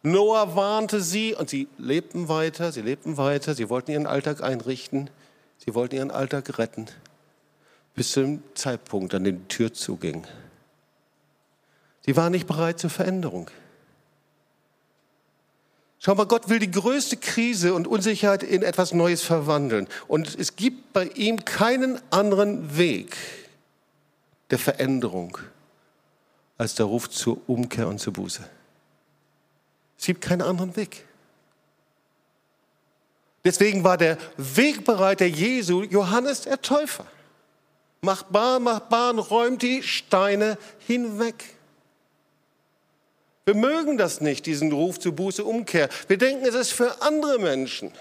[0.01, 5.09] Noah warnte sie und sie lebten weiter, sie lebten weiter, sie wollten ihren Alltag einrichten,
[5.57, 6.85] sie wollten ihren Alltag retten,
[7.95, 10.25] bis zum Zeitpunkt, an dem die Tür zuging.
[12.05, 13.49] Sie waren nicht bereit zur Veränderung.
[15.97, 19.87] Schau mal, Gott will die größte Krise und Unsicherheit in etwas Neues verwandeln.
[20.07, 23.17] Und es gibt bei ihm keinen anderen Weg
[24.51, 25.39] der Veränderung
[26.59, 28.47] als der Ruf zur Umkehr und zur Buße.
[29.97, 31.05] Es gibt keinen anderen Weg.
[33.43, 37.07] Deswegen war der Wegbereiter Jesu Johannes der Täufer.
[38.01, 41.54] Macht Bahn, macht Bahn, räumt die Steine hinweg.
[43.45, 45.89] Wir mögen das nicht, diesen Ruf zu Buße, Umkehr.
[46.07, 47.91] Wir denken, es ist für andere Menschen.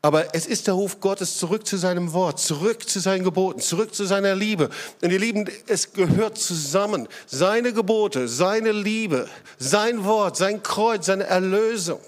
[0.00, 3.94] Aber es ist der Ruf Gottes zurück zu seinem Wort, zurück zu seinen Geboten, zurück
[3.94, 4.70] zu seiner Liebe.
[5.02, 7.08] Und ihr Lieben, es gehört zusammen.
[7.26, 9.28] Seine Gebote, seine Liebe,
[9.58, 12.00] sein Wort, sein Kreuz, seine Erlösung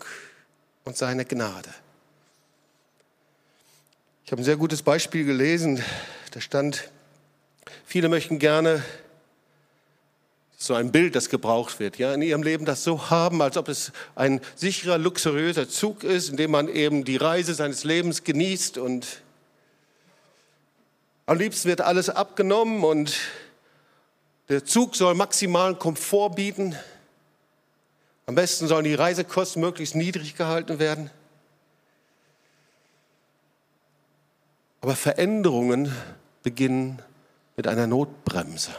[0.84, 1.70] und seine Gnade.
[4.24, 5.82] Ich habe ein sehr gutes Beispiel gelesen.
[6.30, 6.88] Da stand,
[7.90, 8.84] Viele möchten gerne
[10.56, 13.66] so ein Bild, das gebraucht wird, ja, in ihrem Leben das so haben, als ob
[13.66, 18.78] es ein sicherer, luxuriöser Zug ist, in dem man eben die Reise seines Lebens genießt
[18.78, 19.22] und
[21.26, 23.18] am liebsten wird alles abgenommen und
[24.48, 26.76] der Zug soll maximalen Komfort bieten.
[28.26, 31.10] Am besten sollen die Reisekosten möglichst niedrig gehalten werden.
[34.80, 35.92] Aber Veränderungen
[36.44, 37.02] beginnen
[37.60, 38.70] mit einer Notbremse.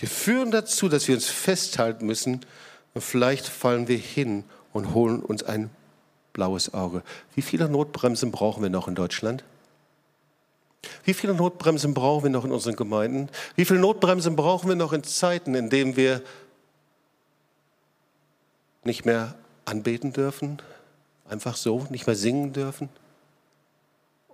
[0.00, 2.40] Sie führen dazu, dass wir uns festhalten müssen
[2.94, 5.68] und vielleicht fallen wir hin und holen uns ein
[6.32, 7.02] blaues Auge.
[7.34, 9.44] Wie viele Notbremsen brauchen wir noch in Deutschland?
[11.04, 13.28] Wie viele Notbremsen brauchen wir noch in unseren Gemeinden?
[13.54, 16.22] Wie viele Notbremsen brauchen wir noch in Zeiten, in denen wir
[18.84, 19.34] nicht mehr
[19.66, 20.62] anbeten dürfen,
[21.28, 22.88] einfach so, nicht mehr singen dürfen?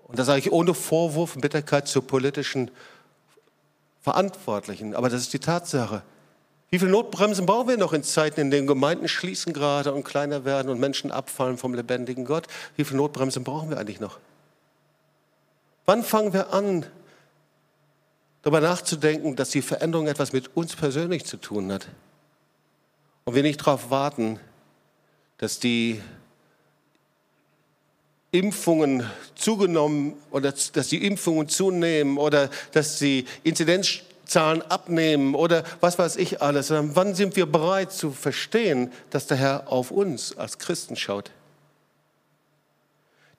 [0.07, 2.71] Und das sage ich ohne Vorwurf und Bitterkeit zu politischen
[4.03, 6.03] Verantwortlichen, aber das ist die Tatsache.
[6.71, 10.45] Wie viele Notbremsen brauchen wir noch in Zeiten, in denen Gemeinden schließen gerade und kleiner
[10.45, 12.49] werden und Menschen abfallen vom lebendigen Gott?
[12.77, 14.19] Wie viele Notbremsen brauchen wir eigentlich noch?
[15.87, 16.85] Wann fangen wir an,
[18.43, 21.89] darüber nachzudenken, dass die Veränderung etwas mit uns persönlich zu tun hat?
[23.25, 24.41] Und wir nicht darauf warten,
[25.39, 26.03] dass die
[28.35, 36.17] Impfungen zugenommen oder dass die Impfungen zunehmen oder dass die Inzidenzzahlen abnehmen oder was weiß
[36.17, 40.59] ich alles, sondern wann sind wir bereit zu verstehen, dass der Herr auf uns als
[40.59, 41.31] Christen schaut?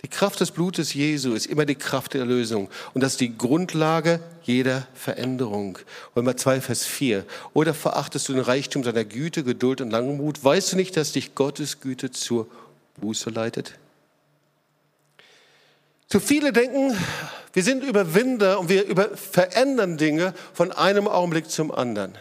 [0.01, 2.69] Die Kraft des Blutes Jesu ist immer die Kraft der Erlösung.
[2.93, 5.79] Und das ist die Grundlage jeder Veränderung.
[6.15, 7.25] Römer 2, Vers 4.
[7.53, 10.43] Oder verachtest du den Reichtum seiner Güte, Geduld und Langmut?
[10.43, 12.47] Weißt du nicht, dass dich Gottes Güte zur
[12.97, 13.73] Buße leitet?
[16.07, 16.95] Zu viele denken,
[17.53, 22.17] wir sind Überwinder und wir über verändern Dinge von einem Augenblick zum anderen.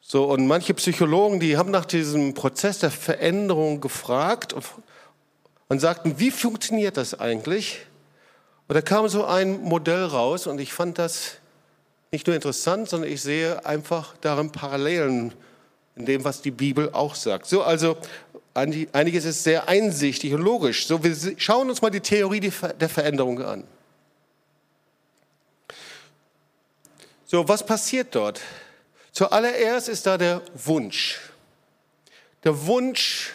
[0.00, 4.64] So, und manche Psychologen, die haben nach diesem Prozess der Veränderung gefragt und,
[5.68, 7.80] und sagten, wie funktioniert das eigentlich?
[8.68, 11.38] Und da kam so ein Modell raus und ich fand das
[12.10, 15.34] nicht nur interessant, sondern ich sehe einfach darin Parallelen
[15.96, 17.46] in dem, was die Bibel auch sagt.
[17.46, 17.96] So, also
[18.58, 20.86] einiges ist sehr einsichtig und logisch.
[20.86, 23.64] So, wir schauen uns mal die Theorie der Veränderung an.
[27.26, 28.40] So, was passiert dort?
[29.12, 31.18] Zuallererst ist da der Wunsch.
[32.44, 33.32] Der Wunsch,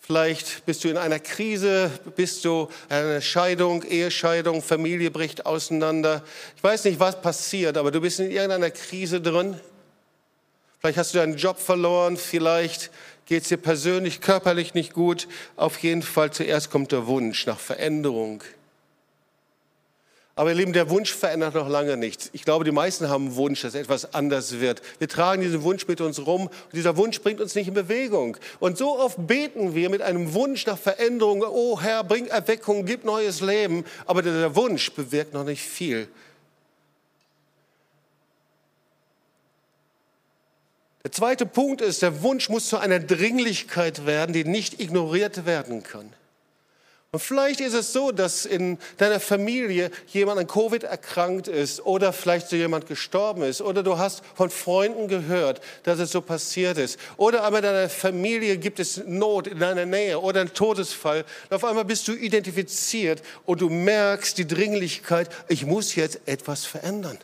[0.00, 6.22] vielleicht bist du in einer Krise, bist du in einer Scheidung, Ehescheidung, Familie bricht auseinander.
[6.56, 9.58] Ich weiß nicht, was passiert, aber du bist in irgendeiner Krise drin.
[10.80, 12.90] Vielleicht hast du deinen Job verloren, vielleicht
[13.26, 15.28] geht es dir persönlich, körperlich nicht gut.
[15.56, 18.42] Auf jeden Fall zuerst kommt der Wunsch nach Veränderung.
[20.38, 22.28] Aber ihr Lieben, der Wunsch verändert noch lange nichts.
[22.34, 24.82] Ich glaube, die meisten haben einen Wunsch, dass etwas anders wird.
[24.98, 28.36] Wir tragen diesen Wunsch mit uns rum und dieser Wunsch bringt uns nicht in Bewegung.
[28.60, 33.04] Und so oft beten wir mit einem Wunsch nach Veränderung, oh Herr, bring Erweckung, gib
[33.04, 33.86] neues Leben.
[34.04, 36.06] Aber der Wunsch bewirkt noch nicht viel.
[41.06, 45.84] Der zweite Punkt ist, der Wunsch muss zu einer Dringlichkeit werden, die nicht ignoriert werden
[45.84, 46.12] kann.
[47.12, 52.12] Und vielleicht ist es so, dass in deiner Familie jemand an Covid erkrankt ist oder
[52.12, 56.76] vielleicht so jemand gestorben ist oder du hast von Freunden gehört, dass es so passiert
[56.76, 61.24] ist oder aber in deiner Familie gibt es Not in deiner Nähe oder einen Todesfall.
[61.48, 66.64] Und auf einmal bist du identifiziert und du merkst die Dringlichkeit, ich muss jetzt etwas
[66.64, 67.16] verändern.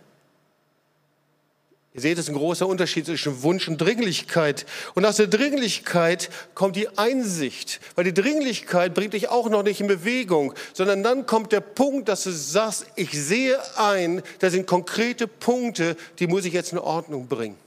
[1.94, 4.64] Ihr seht, es ist ein großer Unterschied zwischen Wunsch und Dringlichkeit.
[4.94, 9.82] Und aus der Dringlichkeit kommt die Einsicht, weil die Dringlichkeit bringt dich auch noch nicht
[9.82, 14.66] in Bewegung, sondern dann kommt der Punkt, dass du sagst, ich sehe ein, da sind
[14.66, 17.58] konkrete Punkte, die muss ich jetzt in Ordnung bringen.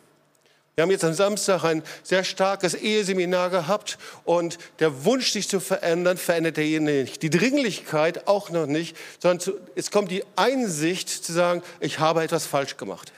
[0.73, 5.59] Wir haben jetzt am Samstag ein sehr starkes Eheseminar gehabt und der Wunsch, sich zu
[5.59, 7.21] verändern, verändert derjenige nicht.
[7.21, 12.47] Die Dringlichkeit auch noch nicht, sondern es kommt die Einsicht zu sagen, ich habe etwas
[12.47, 13.13] falsch gemacht.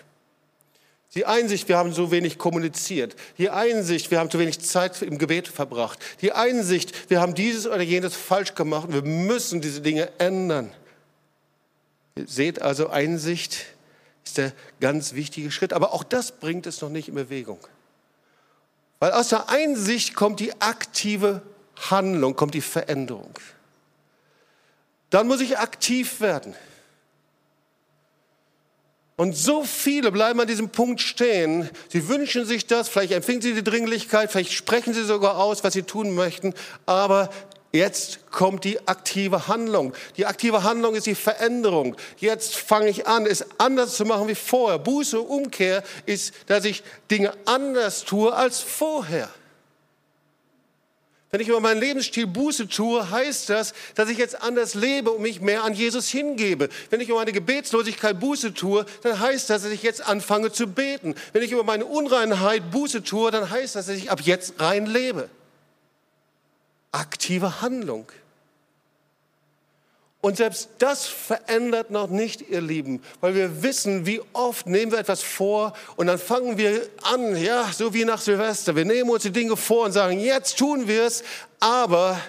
[1.17, 3.15] Die Einsicht, wir haben so wenig kommuniziert.
[3.39, 5.97] Die Einsicht, wir haben zu wenig Zeit im Gebet verbracht.
[6.21, 8.89] Die Einsicht, wir haben dieses oder jenes falsch gemacht.
[8.91, 10.71] Wir müssen diese Dinge ändern.
[12.13, 13.65] Ihr seht also, Einsicht
[14.23, 15.73] ist der ganz wichtige Schritt.
[15.73, 17.57] Aber auch das bringt es noch nicht in Bewegung.
[18.99, 21.41] Weil aus der Einsicht kommt die aktive
[21.89, 23.33] Handlung, kommt die Veränderung.
[25.09, 26.53] Dann muss ich aktiv werden.
[29.19, 31.69] Und so viele bleiben an diesem Punkt stehen.
[31.89, 35.73] Sie wünschen sich das, vielleicht empfinden sie die Dringlichkeit, vielleicht sprechen sie sogar aus, was
[35.73, 36.53] sie tun möchten,
[36.85, 37.29] aber
[37.73, 39.93] Jetzt kommt die aktive Handlung.
[40.15, 41.97] Die aktive Handlung ist die Veränderung.
[42.17, 44.79] Jetzt fange ich an, es anders zu machen wie vorher.
[44.79, 49.29] Buße, Umkehr ist, dass ich Dinge anders tue als vorher.
[51.29, 55.21] Wenn ich über meinen Lebensstil Buße tue, heißt das, dass ich jetzt anders lebe und
[55.21, 56.69] mich mehr an Jesus hingebe.
[56.89, 60.67] Wenn ich über meine Gebetslosigkeit Buße tue, dann heißt das, dass ich jetzt anfange zu
[60.67, 61.15] beten.
[61.33, 64.85] Wenn ich über meine Unreinheit Buße tue, dann heißt das, dass ich ab jetzt rein
[64.85, 65.29] lebe.
[66.93, 68.07] Aktive Handlung.
[70.19, 74.97] Und selbst das verändert noch nicht, ihr Lieben, weil wir wissen, wie oft nehmen wir
[74.99, 78.75] etwas vor und dann fangen wir an, ja, so wie nach Silvester.
[78.75, 81.23] Wir nehmen uns die Dinge vor und sagen, jetzt tun wir es,
[81.59, 82.19] aber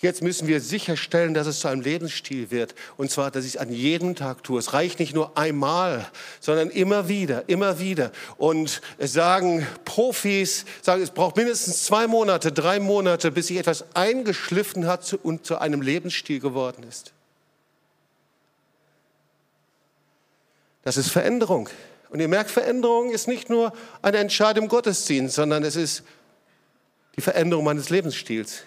[0.00, 2.74] jetzt müssen wir sicherstellen, dass es zu einem Lebensstil wird.
[2.96, 4.58] Und zwar, dass ich es an jedem Tag tue.
[4.58, 6.04] Es reicht nicht nur einmal,
[6.40, 8.10] sondern immer wieder, immer wieder.
[8.38, 13.84] Und es sagen Profis, sagen, es braucht mindestens zwei Monate, drei Monate, bis sich etwas
[13.94, 17.12] eingeschliffen hat und zu einem Lebensstil geworden ist.
[20.86, 21.68] Das ist Veränderung.
[22.10, 23.72] Und ihr merkt, Veränderung ist nicht nur
[24.02, 26.04] eine Entscheidung im Gottesdienst, sondern es ist
[27.16, 28.62] die Veränderung meines Lebensstils.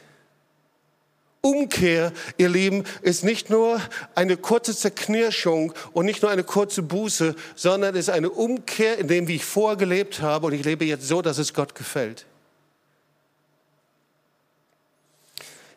[1.39, 3.79] Umkehr, ihr Lieben, ist nicht nur
[4.15, 9.07] eine kurze Zerknirschung und nicht nur eine kurze Buße, sondern es ist eine Umkehr in
[9.07, 12.25] dem, wie ich vorgelebt habe und ich lebe jetzt so, dass es Gott gefällt.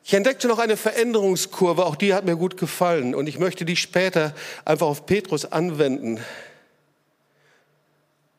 [0.05, 3.77] Ich entdeckte noch eine Veränderungskurve, auch die hat mir gut gefallen und ich möchte die
[3.77, 4.35] später
[4.65, 6.21] einfach auf Petrus anwenden.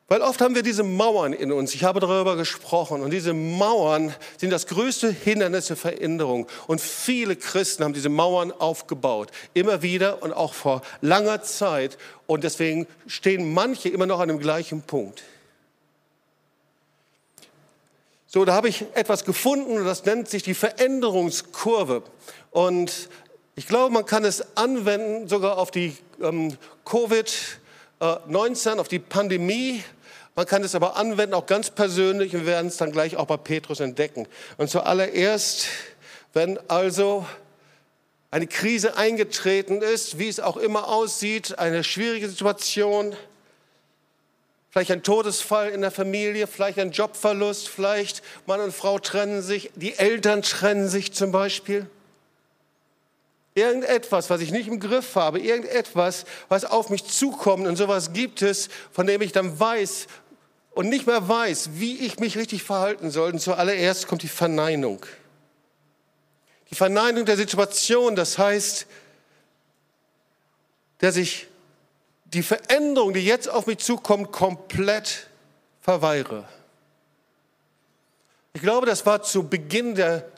[0.06, 1.74] Weil oft haben wir diese Mauern in uns.
[1.74, 3.00] Ich habe darüber gesprochen.
[3.00, 6.46] Und diese Mauern sind das größte Hindernis der Veränderung.
[6.66, 9.30] Und viele Christen haben diese Mauern aufgebaut.
[9.54, 11.96] Immer wieder und auch vor langer Zeit.
[12.26, 15.22] Und deswegen stehen manche immer noch an dem gleichen Punkt.
[18.34, 22.02] So, da habe ich etwas gefunden und das nennt sich die Veränderungskurve.
[22.50, 23.08] Und
[23.54, 29.84] ich glaube, man kann es anwenden sogar auf die ähm, Covid-19, auf die Pandemie.
[30.34, 32.34] Man kann es aber anwenden, auch ganz persönlich.
[32.34, 34.26] Und wir werden es dann gleich auch bei Petrus entdecken.
[34.56, 35.68] Und zuallererst,
[36.32, 37.24] wenn also
[38.32, 43.14] eine Krise eingetreten ist, wie es auch immer aussieht, eine schwierige Situation,
[44.74, 49.70] vielleicht ein Todesfall in der Familie, vielleicht ein Jobverlust, vielleicht Mann und Frau trennen sich,
[49.76, 51.88] die Eltern trennen sich zum Beispiel.
[53.54, 58.42] Irgendetwas, was ich nicht im Griff habe, irgendetwas, was auf mich zukommt und sowas gibt
[58.42, 60.08] es, von dem ich dann weiß
[60.72, 63.30] und nicht mehr weiß, wie ich mich richtig verhalten soll.
[63.30, 65.06] Und zuallererst kommt die Verneinung.
[66.72, 68.88] Die Verneinung der Situation, das heißt,
[70.98, 71.46] dass ich
[72.34, 75.28] die Veränderung, die jetzt auf mich zukommt, komplett
[75.80, 76.48] verweigere.
[78.52, 80.28] Ich glaube, das war zu Beginn der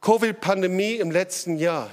[0.00, 1.90] Covid-Pandemie im letzten Jahr.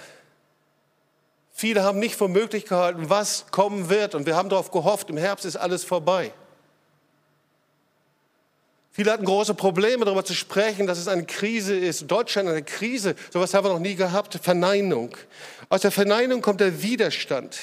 [1.51, 4.15] Viele haben nicht für möglich gehalten, was kommen wird.
[4.15, 6.31] Und wir haben darauf gehofft, im Herbst ist alles vorbei.
[8.91, 12.07] Viele hatten große Probleme, darüber zu sprechen, dass es eine Krise ist.
[12.07, 13.15] Deutschland eine Krise.
[13.31, 14.39] Sowas haben wir noch nie gehabt.
[14.41, 15.15] Verneinung.
[15.69, 17.59] Aus der Verneinung kommt der Widerstand.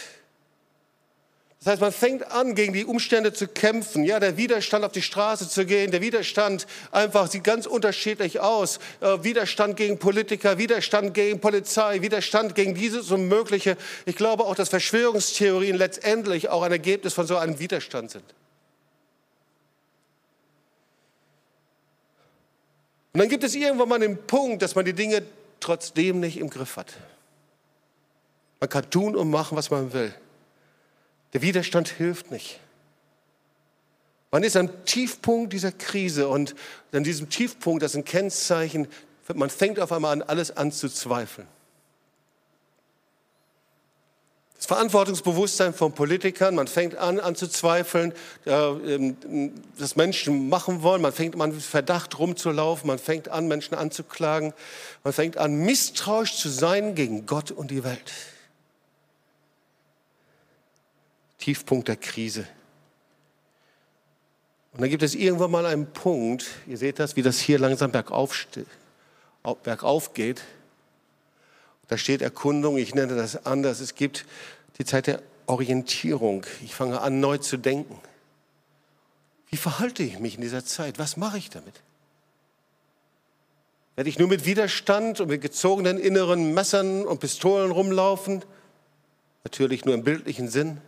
[1.61, 4.05] Das heißt, man fängt an, gegen die Umstände zu kämpfen.
[4.05, 8.79] Ja, der Widerstand auf die Straße zu gehen, der Widerstand einfach sieht ganz unterschiedlich aus.
[9.01, 13.77] Äh, Widerstand gegen Politiker, Widerstand gegen Polizei, Widerstand gegen dieses und Mögliche.
[14.05, 18.25] Ich glaube auch, dass Verschwörungstheorien letztendlich auch ein Ergebnis von so einem Widerstand sind.
[23.13, 25.23] Und dann gibt es irgendwann mal den Punkt, dass man die Dinge
[25.59, 26.93] trotzdem nicht im Griff hat.
[28.61, 30.15] Man kann tun und machen, was man will.
[31.37, 32.61] Der Widerstand hilft nicht.
[34.31, 36.55] Man ist am Tiefpunkt dieser Krise und
[36.93, 38.89] an diesem Tiefpunkt, das ist ein Kennzeichen,
[39.35, 41.47] man fängt auf einmal an, alles an zu zweifeln.
[44.57, 48.15] Das Verantwortungsbewusstsein von Politikern, man fängt an, an zu zweifeln,
[48.47, 53.75] ähm, dass Menschen machen wollen, man fängt an, mit Verdacht rumzulaufen, man fängt an, Menschen
[53.75, 54.55] anzuklagen,
[55.05, 58.11] man fängt an, misstrauisch zu sein gegen Gott und die Welt.
[61.39, 62.47] Tiefpunkt der Krise.
[64.73, 67.93] Und dann gibt es irgendwann mal einen Punkt, ihr seht das, wie das hier langsam
[67.93, 68.47] bergauf,
[69.63, 70.43] bergauf geht.
[71.89, 73.81] Da steht Erkundung, ich nenne das anders.
[73.81, 74.27] Es gibt
[74.79, 76.45] die Zeit der Orientierung.
[76.63, 77.99] Ich fange an, neu zu denken.
[79.49, 80.99] Wie verhalte ich mich in dieser Zeit?
[80.99, 81.83] Was mache ich damit?
[83.95, 88.45] Werde ich nur mit Widerstand und mit gezogenen inneren Messern und Pistolen rumlaufen?
[89.45, 90.83] Natürlich nur im bildlichen Sinn.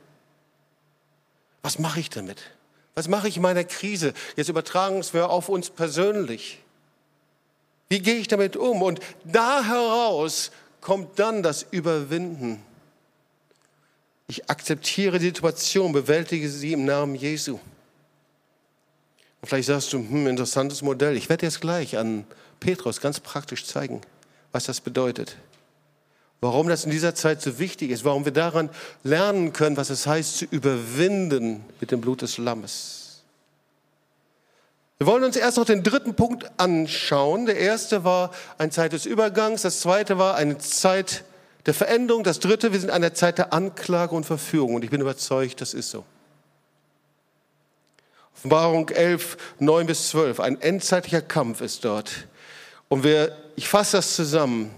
[1.62, 2.38] Was mache ich damit?
[2.94, 4.14] Was mache ich in meiner Krise?
[4.36, 6.58] Jetzt übertragen wir auf uns persönlich.
[7.88, 8.82] Wie gehe ich damit um?
[8.82, 10.50] Und da heraus
[10.80, 12.62] kommt dann das Überwinden.
[14.26, 17.58] Ich akzeptiere die Situation, bewältige sie im Namen Jesu.
[19.40, 21.16] Und vielleicht sagst du, hm, interessantes Modell.
[21.16, 22.26] Ich werde jetzt gleich an
[22.60, 24.00] Petrus ganz praktisch zeigen.
[24.50, 25.36] was das bedeutet.
[26.40, 28.70] Warum das in dieser Zeit so wichtig ist, warum wir daran
[29.02, 33.22] lernen können, was es heißt zu überwinden mit dem Blut des Lammes.
[34.98, 37.46] Wir wollen uns erst noch den dritten Punkt anschauen.
[37.46, 41.24] Der erste war eine Zeit des Übergangs, das zweite war eine Zeit
[41.66, 44.90] der Veränderung, das dritte, wir sind an der Zeit der Anklage und Verführung und ich
[44.90, 46.04] bin überzeugt, das ist so.
[48.34, 52.26] Offenbarung 11, 9 bis 12, ein endzeitlicher Kampf ist dort.
[52.88, 54.70] Und wir, ich fasse das zusammen.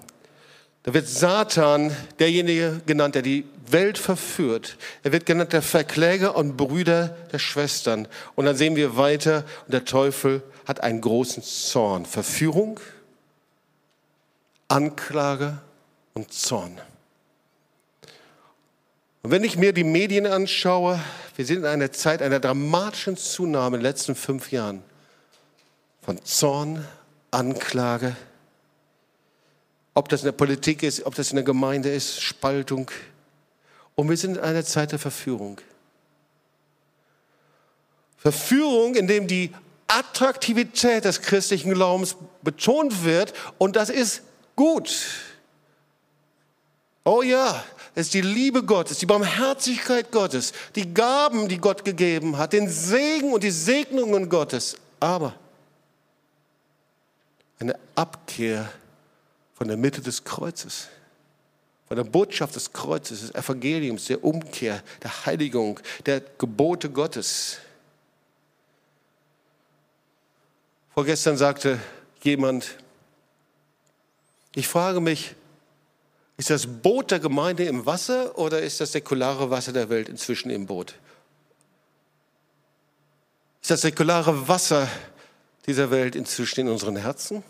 [0.82, 4.76] Da wird Satan derjenige genannt, der die Welt verführt.
[5.02, 8.08] Er wird genannt der Verkläger und Brüder der Schwestern.
[8.34, 12.06] Und dann sehen wir weiter, und der Teufel hat einen großen Zorn.
[12.06, 12.80] Verführung,
[14.68, 15.58] Anklage
[16.14, 16.80] und Zorn.
[19.22, 20.98] Und wenn ich mir die Medien anschaue,
[21.36, 24.82] wir sind in einer Zeit einer dramatischen Zunahme in den letzten fünf Jahren
[26.00, 26.86] von Zorn,
[27.30, 28.16] Anklage,
[30.00, 32.90] ob das in der Politik ist, ob das in der Gemeinde ist, Spaltung.
[33.96, 35.60] Und wir sind in einer Zeit der Verführung.
[38.16, 39.52] Verführung, in dem die
[39.88, 44.22] Attraktivität des christlichen Glaubens betont wird und das ist
[44.56, 44.90] gut.
[47.04, 47.62] Oh ja,
[47.94, 52.70] es ist die Liebe Gottes, die Barmherzigkeit Gottes, die Gaben, die Gott gegeben hat, den
[52.70, 54.76] Segen und die Segnungen Gottes.
[54.98, 55.34] Aber
[57.58, 58.70] eine Abkehr
[59.60, 60.88] von der Mitte des Kreuzes,
[61.86, 67.58] von der Botschaft des Kreuzes, des Evangeliums, der Umkehr, der Heiligung, der Gebote Gottes.
[70.94, 71.78] Vorgestern sagte
[72.22, 72.78] jemand,
[74.54, 75.34] ich frage mich,
[76.38, 80.48] ist das Boot der Gemeinde im Wasser oder ist das säkulare Wasser der Welt inzwischen
[80.48, 80.94] im Boot?
[83.60, 84.88] Ist das säkulare Wasser
[85.66, 87.44] dieser Welt inzwischen in unseren Herzen?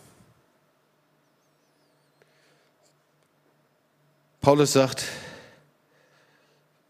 [4.41, 5.05] Paulus sagt,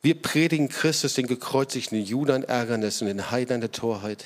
[0.03, 4.24] wir predigen Christus, den gekreuzigten Juden Ärgernis und den Heidern der Torheit.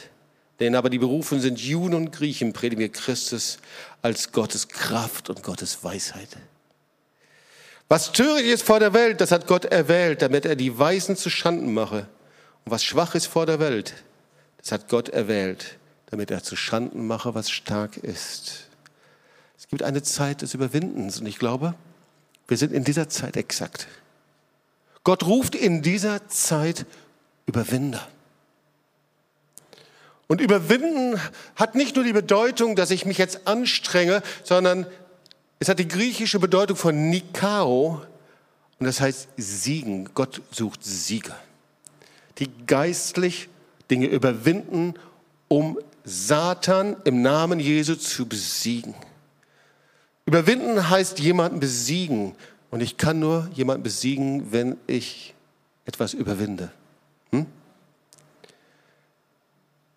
[0.60, 3.58] Denn aber die berufen sind Juden und Griechen, predigen wir Christus
[4.02, 6.28] als Gottes Kraft und Gottes Weisheit.
[7.88, 11.28] Was töricht ist vor der Welt, das hat Gott erwählt, damit er die Weisen zu
[11.28, 12.06] Schanden mache.
[12.64, 13.94] Und was schwach ist vor der Welt,
[14.58, 18.68] das hat Gott erwählt, damit er zu Schanden mache, was stark ist.
[19.58, 21.74] Es gibt eine Zeit des Überwindens und ich glaube,
[22.48, 23.86] wir sind in dieser Zeit exakt.
[25.02, 26.86] Gott ruft in dieser Zeit
[27.46, 28.06] Überwinder.
[30.26, 31.20] Und überwinden
[31.56, 34.86] hat nicht nur die Bedeutung, dass ich mich jetzt anstrenge, sondern
[35.58, 38.02] es hat die griechische Bedeutung von Nikao
[38.78, 40.10] und das heißt siegen.
[40.14, 41.36] Gott sucht Sieger,
[42.38, 43.48] die geistlich
[43.90, 44.94] Dinge überwinden,
[45.48, 48.94] um Satan im Namen Jesu zu besiegen.
[50.26, 52.34] Überwinden heißt jemanden besiegen.
[52.70, 55.34] Und ich kann nur jemanden besiegen, wenn ich
[55.84, 56.72] etwas überwinde.
[57.30, 57.46] Hm?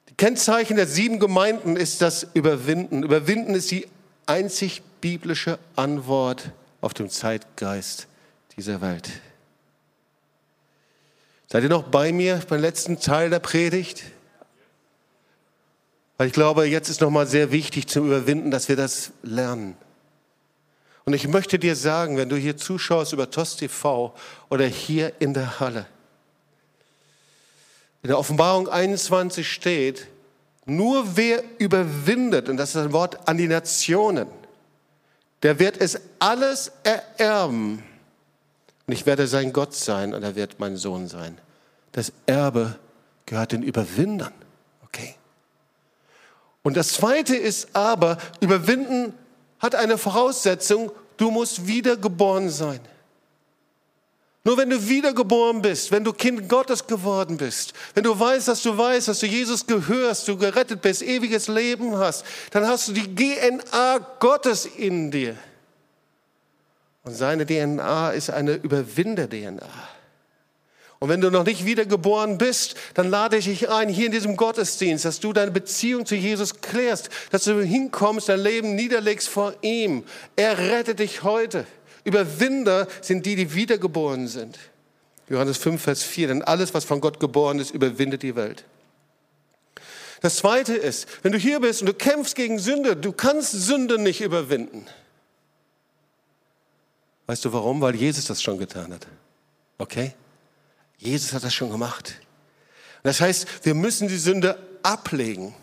[0.10, 3.04] Die Kennzeichen der sieben Gemeinden ist das Überwinden.
[3.04, 3.88] Überwinden ist die
[4.26, 6.52] einzig biblische Antwort
[6.82, 8.08] auf den Zeitgeist
[8.58, 9.10] dieser Welt.
[11.50, 14.04] Seid ihr noch bei mir beim letzten Teil der Predigt?
[16.18, 19.78] Weil ich glaube, jetzt ist nochmal sehr wichtig zu überwinden, dass wir das lernen.
[21.08, 24.14] Und ich möchte dir sagen, wenn du hier zuschaust über TOS TV
[24.50, 25.86] oder hier in der Halle,
[28.04, 30.08] in der Offenbarung 21 steht,
[30.66, 34.28] nur wer überwindet, und das ist ein Wort an die Nationen,
[35.44, 37.82] der wird es alles ererben.
[38.86, 41.38] Und ich werde sein Gott sein und er wird mein Sohn sein.
[41.94, 42.78] Das Erbe
[43.26, 44.34] gehört den Überwindern.
[44.84, 45.16] Okay.
[46.64, 49.14] Und das zweite ist aber, überwinden
[49.60, 52.80] hat eine Voraussetzung, du musst wiedergeboren sein.
[54.44, 58.64] Nur wenn du wiedergeboren bist, wenn du Kind Gottes geworden bist, wenn du weißt, dass
[58.64, 62.94] du weißt, dass du Jesus gehörst, du gerettet bist, ewiges Leben hast, dann hast du
[62.94, 65.36] die DNA Gottes in dir.
[67.04, 69.68] Und seine DNA ist eine Überwinder-DNA.
[71.00, 74.36] Und wenn du noch nicht wiedergeboren bist, dann lade ich dich ein, hier in diesem
[74.36, 79.54] Gottesdienst, dass du deine Beziehung zu Jesus klärst, dass du hinkommst, dein Leben niederlegst vor
[79.62, 80.04] ihm.
[80.36, 81.68] Er rettet dich heute.
[82.04, 84.58] Überwinder sind die, die wiedergeboren sind.
[85.30, 86.30] Johannes 5, Vers 4.
[86.30, 88.64] Denn alles, was von Gott geboren ist, überwindet die Welt.
[90.22, 94.00] Das zweite ist, wenn du hier bist und du kämpfst gegen Sünde, du kannst Sünde
[94.00, 94.88] nicht überwinden.
[97.28, 97.82] Weißt du warum?
[97.82, 99.06] Weil Jesus das schon getan hat.
[99.78, 100.14] Okay?
[100.98, 102.16] Jesus hat das schon gemacht.
[103.04, 105.56] Das heißt, wir müssen die Sünde ablegen,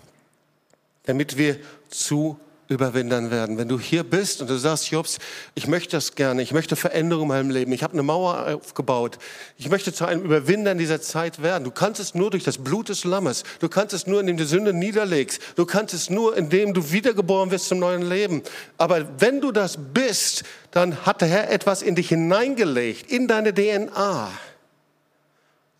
[1.04, 1.58] damit wir
[1.90, 3.58] zu Überwindern werden.
[3.58, 5.18] Wenn du hier bist und du sagst, Jobs,
[5.54, 9.18] ich möchte das gerne, ich möchte Veränderung in meinem Leben, ich habe eine Mauer aufgebaut,
[9.58, 11.64] ich möchte zu einem Überwinder in dieser Zeit werden.
[11.64, 14.46] Du kannst es nur durch das Blut des Lammes, du kannst es nur, indem du
[14.46, 18.42] Sünde niederlegst, du kannst es nur, indem du wiedergeboren wirst zum neuen Leben.
[18.78, 23.52] Aber wenn du das bist, dann hat der Herr etwas in dich hineingelegt, in deine
[23.52, 24.30] DNA.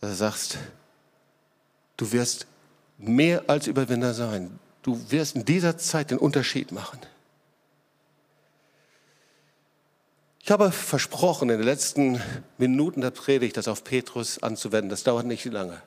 [0.05, 0.59] Du sagst,
[1.97, 2.47] du wirst
[2.99, 4.59] mehr als Überwinder sein.
[4.83, 7.01] Du wirst in dieser Zeit den Unterschied machen.
[10.43, 12.21] Ich habe versprochen, in den letzten
[12.59, 14.91] Minuten der Predigt das auf Petrus anzuwenden.
[14.91, 15.81] Das dauert nicht lange.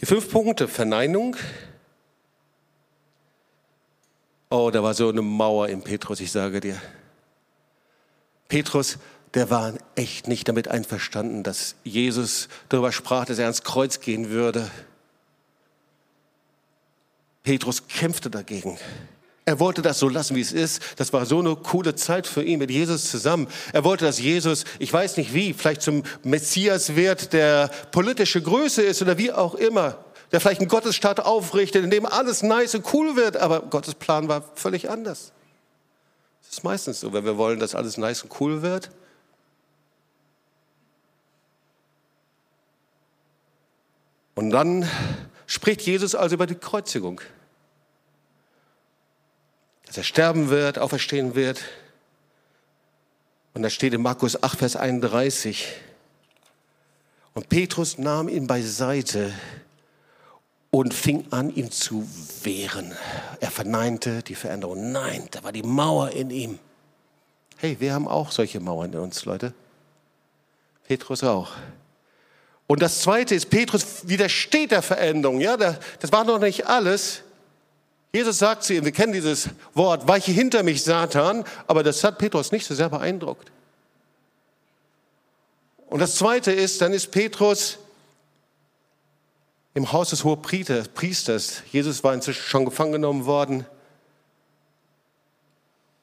[0.00, 1.36] Die fünf Punkte Verneinung.
[4.48, 6.80] Oh, da war so eine Mauer in Petrus, ich sage dir.
[8.46, 8.98] Petrus,
[9.34, 14.30] der war echt nicht damit einverstanden, dass Jesus darüber sprach, dass er ans Kreuz gehen
[14.30, 14.70] würde.
[17.42, 18.78] Petrus kämpfte dagegen.
[19.44, 20.82] Er wollte das so lassen, wie es ist.
[20.96, 23.48] Das war so eine coole Zeit für ihn mit Jesus zusammen.
[23.72, 28.82] Er wollte, dass Jesus, ich weiß nicht wie, vielleicht zum Messias wird, der politische Größe
[28.82, 32.92] ist oder wie auch immer, der vielleicht einen Gottesstaat aufrichtet, in dem alles nice und
[32.92, 33.38] cool wird.
[33.38, 35.32] Aber Gottes Plan war völlig anders.
[36.42, 38.90] Das ist meistens so, wenn wir wollen, dass alles nice und cool wird.
[44.38, 44.88] Und dann
[45.48, 47.20] spricht Jesus also über die Kreuzigung
[49.88, 51.62] dass er sterben wird, auferstehen wird.
[53.54, 55.66] Und da steht in Markus 8, Vers 31.
[57.32, 59.32] Und Petrus nahm ihn beiseite
[60.70, 62.06] und fing an, ihn zu
[62.42, 62.94] wehren.
[63.40, 64.92] Er verneinte die Veränderung.
[64.92, 66.58] Nein, da war die Mauer in ihm.
[67.56, 69.54] Hey, wir haben auch solche Mauern in uns, Leute.
[70.86, 71.52] Petrus auch.
[72.68, 75.40] Und das Zweite ist, Petrus widersteht der Veränderung.
[75.40, 77.22] Ja, das war noch nicht alles.
[78.12, 82.18] Jesus sagt zu ihm, wir kennen dieses Wort, weiche hinter mich, Satan, aber das hat
[82.18, 83.50] Petrus nicht so sehr beeindruckt.
[85.88, 87.78] Und das Zweite ist, dann ist Petrus
[89.72, 91.62] im Haus des Hohepriesters.
[91.72, 93.64] Jesus war inzwischen schon gefangen genommen worden.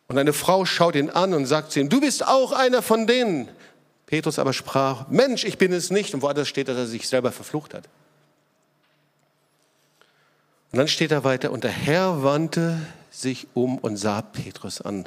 [0.07, 3.05] Und eine Frau schaut ihn an und sagt zu ihm, du bist auch einer von
[3.05, 3.49] denen.
[4.05, 6.13] Petrus aber sprach, Mensch, ich bin es nicht.
[6.13, 7.89] Und woanders steht, dass er sich selber verflucht hat.
[10.71, 12.79] Und dann steht er weiter, und der Herr wandte
[13.09, 15.05] sich um und sah Petrus an.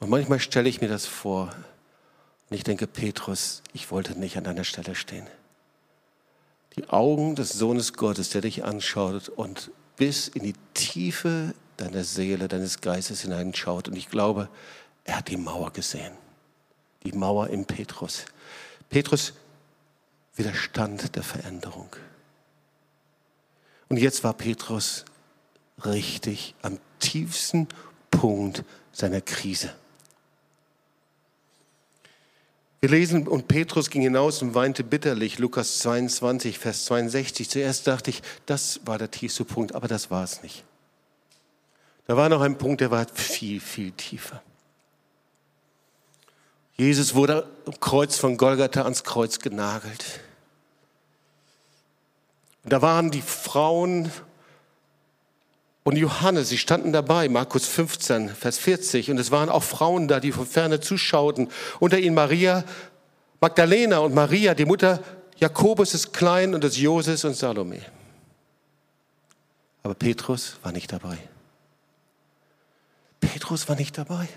[0.00, 1.50] Und manchmal stelle ich mir das vor.
[2.50, 5.26] Und ich denke, Petrus, ich wollte nicht an deiner Stelle stehen.
[6.76, 12.46] Die Augen des Sohnes Gottes, der dich anschaut und bis in die Tiefe deiner Seele,
[12.46, 13.88] deines Geistes hineinschaut.
[13.88, 14.48] Und ich glaube,
[15.04, 16.12] er hat die Mauer gesehen.
[17.04, 18.24] Die Mauer in Petrus.
[18.90, 19.32] Petrus
[20.36, 21.94] widerstand der Veränderung.
[23.88, 25.04] Und jetzt war Petrus
[25.84, 27.68] richtig am tiefsten
[28.10, 29.72] Punkt seiner Krise.
[32.80, 37.50] Wir lesen, und Petrus ging hinaus und weinte bitterlich, Lukas 22, Vers 62.
[37.50, 40.64] Zuerst dachte ich, das war der tiefste Punkt, aber das war es nicht.
[42.06, 44.42] Da war noch ein Punkt, der war viel, viel tiefer.
[46.78, 50.20] Jesus wurde am Kreuz von Golgatha ans Kreuz genagelt.
[52.64, 54.12] Da waren die Frauen
[55.84, 59.10] und Johannes, sie standen dabei, Markus 15, Vers 40.
[59.10, 61.50] Und es waren auch Frauen da, die von ferne zuschauten.
[61.80, 62.64] Unter ihnen Maria
[63.40, 65.02] Magdalena und Maria, die Mutter
[65.36, 67.80] Jakobus des Kleinen und des Joses und Salome.
[69.82, 71.18] Aber Petrus war nicht dabei.
[73.20, 74.28] Petrus war nicht dabei.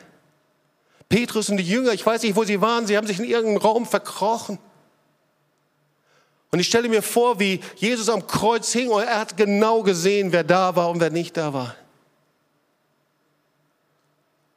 [1.11, 3.57] Petrus und die Jünger, ich weiß nicht, wo sie waren, sie haben sich in irgendeinem
[3.57, 4.57] Raum verkrochen.
[6.51, 10.31] Und ich stelle mir vor, wie Jesus am Kreuz hing und er hat genau gesehen,
[10.31, 11.75] wer da war und wer nicht da war.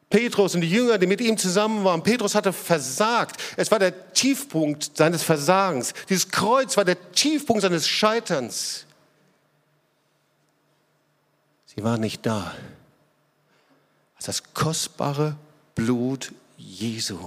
[0.08, 2.04] Petrus und die Jünger, die mit ihm zusammen waren.
[2.04, 3.34] Petrus hatte versagt.
[3.56, 5.92] Es war der Tiefpunkt seines Versagens.
[6.08, 8.86] Dieses Kreuz war der Tiefpunkt seines Scheiterns.
[11.66, 12.54] Sie waren nicht da,
[14.14, 15.34] als das kostbare
[15.74, 16.32] Blut
[16.64, 17.18] Jesu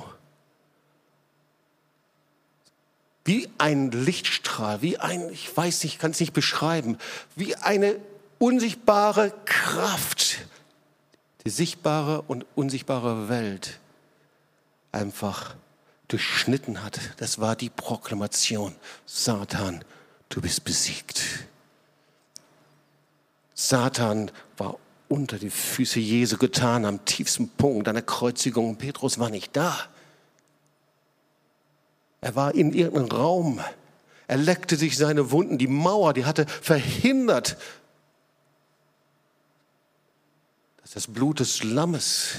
[3.27, 6.97] wie ein Lichtstrahl, wie ein, ich weiß nicht, ich kann es nicht beschreiben,
[7.35, 7.99] wie eine
[8.39, 10.47] unsichtbare Kraft,
[11.43, 13.81] die sichtbare und unsichtbare Welt
[14.93, 15.55] einfach
[16.07, 17.01] durchschnitten hat.
[17.17, 18.73] Das war die Proklamation.
[19.05, 19.83] Satan,
[20.29, 21.21] du bist besiegt.
[23.53, 24.31] Satan
[25.09, 28.77] unter die Füße Jesu getan am tiefsten Punkt einer Kreuzigung.
[28.77, 29.77] Petrus war nicht da.
[32.21, 33.61] Er war in irgendeinem Raum.
[34.27, 35.57] Er leckte sich seine Wunden.
[35.57, 37.57] Die Mauer, die hatte verhindert,
[40.81, 42.35] dass das Blut des Lammes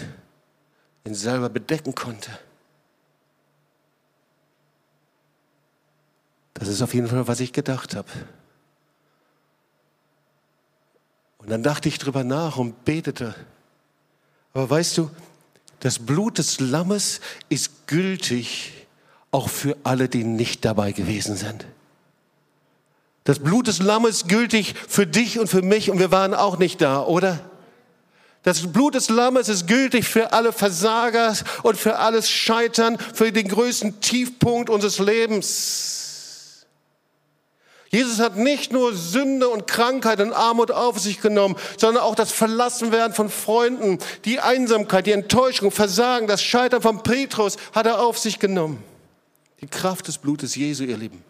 [1.05, 2.31] ihn selber bedecken konnte.
[6.55, 8.09] Das ist auf jeden Fall, was ich gedacht habe.
[11.49, 13.35] Und dann dachte ich drüber nach und betete.
[14.53, 15.11] Aber weißt du,
[15.81, 18.87] das Blut des Lammes ist gültig
[19.31, 21.65] auch für alle, die nicht dabei gewesen sind.
[23.25, 26.83] Das Blut des Lammes gültig für dich und für mich und wir waren auch nicht
[26.83, 27.41] da, oder?
[28.43, 33.49] Das Blut des Lammes ist gültig für alle Versager und für alles Scheitern, für den
[33.49, 36.08] größten Tiefpunkt unseres Lebens.
[37.91, 42.33] Jesus hat nicht nur Sünde und Krankheit und Armut auf sich genommen, sondern auch das
[42.33, 48.19] Verlassenwerden von Freunden, die Einsamkeit, die Enttäuschung, Versagen, das Scheitern von Petrus hat er auf
[48.19, 48.83] sich genommen.
[49.63, 51.25] Die Kraft des Blutes Jesu, ihr Lieben,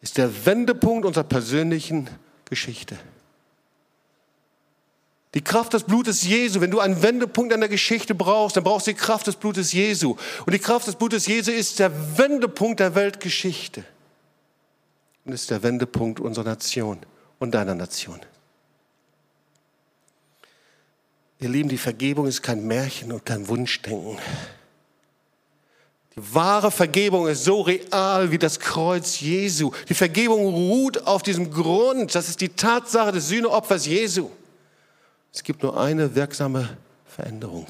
[0.00, 2.08] ist der Wendepunkt unserer persönlichen
[2.46, 2.98] Geschichte.
[5.34, 8.86] Die Kraft des Blutes Jesu, wenn du einen Wendepunkt in der Geschichte brauchst, dann brauchst
[8.86, 10.16] du die Kraft des Blutes Jesu.
[10.44, 13.84] Und die Kraft des Blutes Jesu ist der Wendepunkt der Weltgeschichte
[15.24, 16.98] und ist der Wendepunkt unserer Nation
[17.38, 18.20] und deiner Nation.
[21.40, 24.18] Ihr Lieben, die Vergebung ist kein Märchen und kein Wunschdenken.
[26.14, 29.72] Die wahre Vergebung ist so real wie das Kreuz Jesu.
[29.88, 32.14] Die Vergebung ruht auf diesem Grund.
[32.14, 34.30] Das ist die Tatsache des Sühneopfers Jesu.
[35.32, 37.66] Es gibt nur eine wirksame Veränderung.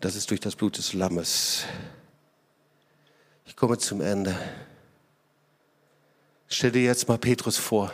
[0.00, 1.64] Das ist durch das Blut des Lammes.
[3.46, 4.36] Ich komme zum Ende.
[6.48, 7.92] Stell dir jetzt mal Petrus vor.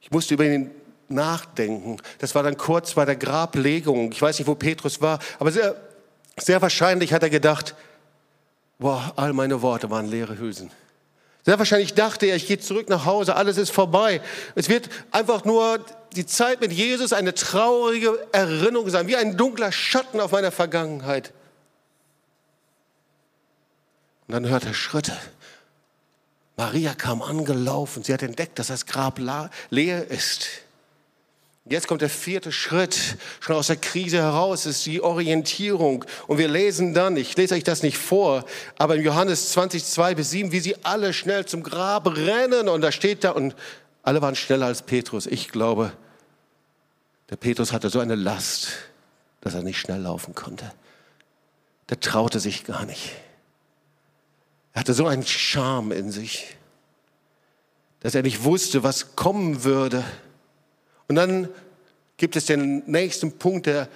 [0.00, 0.70] Ich musste über ihn
[1.08, 1.98] nachdenken.
[2.18, 4.12] Das war dann kurz bei der Grablegung.
[4.12, 5.76] Ich weiß nicht, wo Petrus war, aber sehr,
[6.38, 7.74] sehr wahrscheinlich hat er gedacht,
[8.78, 10.70] boah, all meine Worte waren leere Hülsen.
[11.44, 14.20] Sehr wahrscheinlich dachte er, ich gehe zurück nach Hause, alles ist vorbei.
[14.54, 15.84] Es wird einfach nur
[16.14, 21.32] die Zeit mit Jesus eine traurige Erinnerung sein, wie ein dunkler Schatten auf meiner Vergangenheit.
[24.28, 25.16] Und dann hört er Schritte.
[26.56, 28.04] Maria kam angelaufen.
[28.04, 29.18] Sie hat entdeckt, dass das Grab
[29.70, 30.48] leer ist.
[31.64, 36.04] Jetzt kommt der vierte Schritt, schon aus der Krise heraus, ist die Orientierung.
[36.26, 38.44] Und wir lesen dann, ich lese euch das nicht vor,
[38.78, 42.68] aber in Johannes 20, 2 bis 7, wie sie alle schnell zum Grab rennen.
[42.68, 43.54] Und da steht da, und
[44.02, 45.26] alle waren schneller als Petrus.
[45.26, 45.92] Ich glaube,
[47.28, 48.70] der Petrus hatte so eine Last,
[49.42, 50.72] dass er nicht schnell laufen konnte.
[51.90, 53.12] Der traute sich gar nicht.
[54.78, 56.56] Er hatte so einen Charme in sich,
[57.98, 60.04] dass er nicht wusste, was kommen würde.
[61.08, 61.48] Und dann
[62.16, 63.88] gibt es den nächsten Punkt der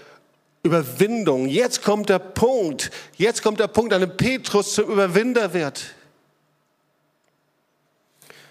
[0.64, 1.46] Überwindung.
[1.46, 5.94] Jetzt kommt der Punkt, jetzt kommt der Punkt, an dem Petrus zum Überwinder wird.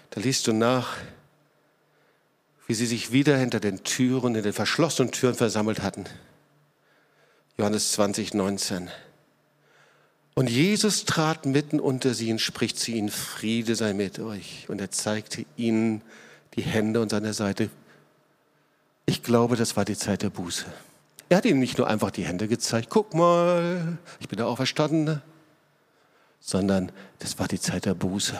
[0.08, 0.96] Da liest du nach,
[2.66, 6.06] wie sie sich wieder hinter den Türen, in den verschlossenen Türen versammelt hatten.
[7.58, 8.90] Johannes 20, 19.
[10.34, 14.66] Und Jesus trat mitten unter sie und spricht zu ihnen, Friede sei mit euch.
[14.68, 16.02] Und er zeigte ihnen
[16.54, 17.68] die Hände und seine Seite.
[19.04, 20.64] Ich glaube, das war die Zeit der Buße.
[21.28, 25.22] Er hat ihnen nicht nur einfach die Hände gezeigt, guck mal, ich bin der Auferstandene,
[26.40, 28.38] sondern das war die Zeit der Buße.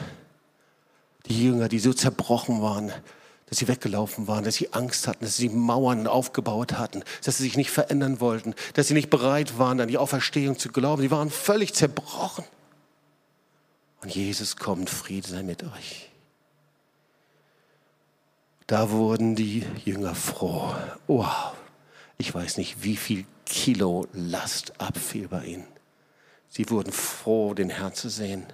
[1.26, 2.92] Die Jünger, die so zerbrochen waren,
[3.52, 7.42] dass sie weggelaufen waren, dass sie Angst hatten, dass sie Mauern aufgebaut hatten, dass sie
[7.42, 11.02] sich nicht verändern wollten, dass sie nicht bereit waren, an die Auferstehung zu glauben.
[11.02, 12.46] Sie waren völlig zerbrochen.
[14.00, 16.08] Und Jesus kommt, Friede sei mit euch.
[18.68, 20.74] Da wurden die Jünger froh.
[21.06, 21.52] Wow,
[22.16, 25.66] ich weiß nicht, wie viel Kilo Last abfiel bei ihnen.
[26.48, 28.46] Sie wurden froh, den Herrn zu sehen.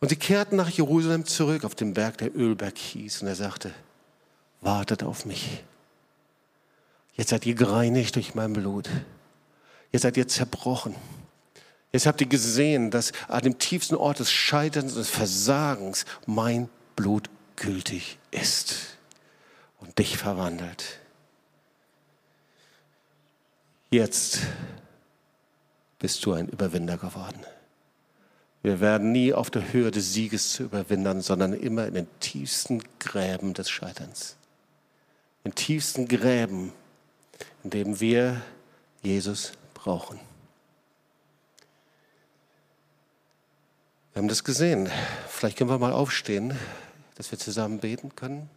[0.00, 3.22] Und sie kehrten nach Jerusalem zurück auf den Berg, der Ölberg hieß.
[3.22, 3.72] Und er sagte,
[4.60, 5.64] wartet auf mich.
[7.14, 8.88] Jetzt seid ihr gereinigt durch mein Blut.
[9.90, 10.94] Jetzt seid ihr zerbrochen.
[11.90, 16.68] Jetzt habt ihr gesehen, dass an dem tiefsten Ort des Scheiterns und des Versagens mein
[16.94, 18.98] Blut gültig ist
[19.80, 21.00] und dich verwandelt.
[23.90, 24.40] Jetzt
[25.98, 27.40] bist du ein Überwinder geworden.
[28.62, 32.82] Wir werden nie auf der Höhe des Sieges zu überwinden, sondern immer in den tiefsten
[32.98, 34.36] Gräben des Scheiterns.
[35.44, 36.72] In tiefsten Gräben,
[37.62, 38.42] in denen wir
[39.02, 40.18] Jesus brauchen.
[44.12, 44.90] Wir haben das gesehen.
[45.28, 46.58] Vielleicht können wir mal aufstehen,
[47.14, 48.50] dass wir zusammen beten können.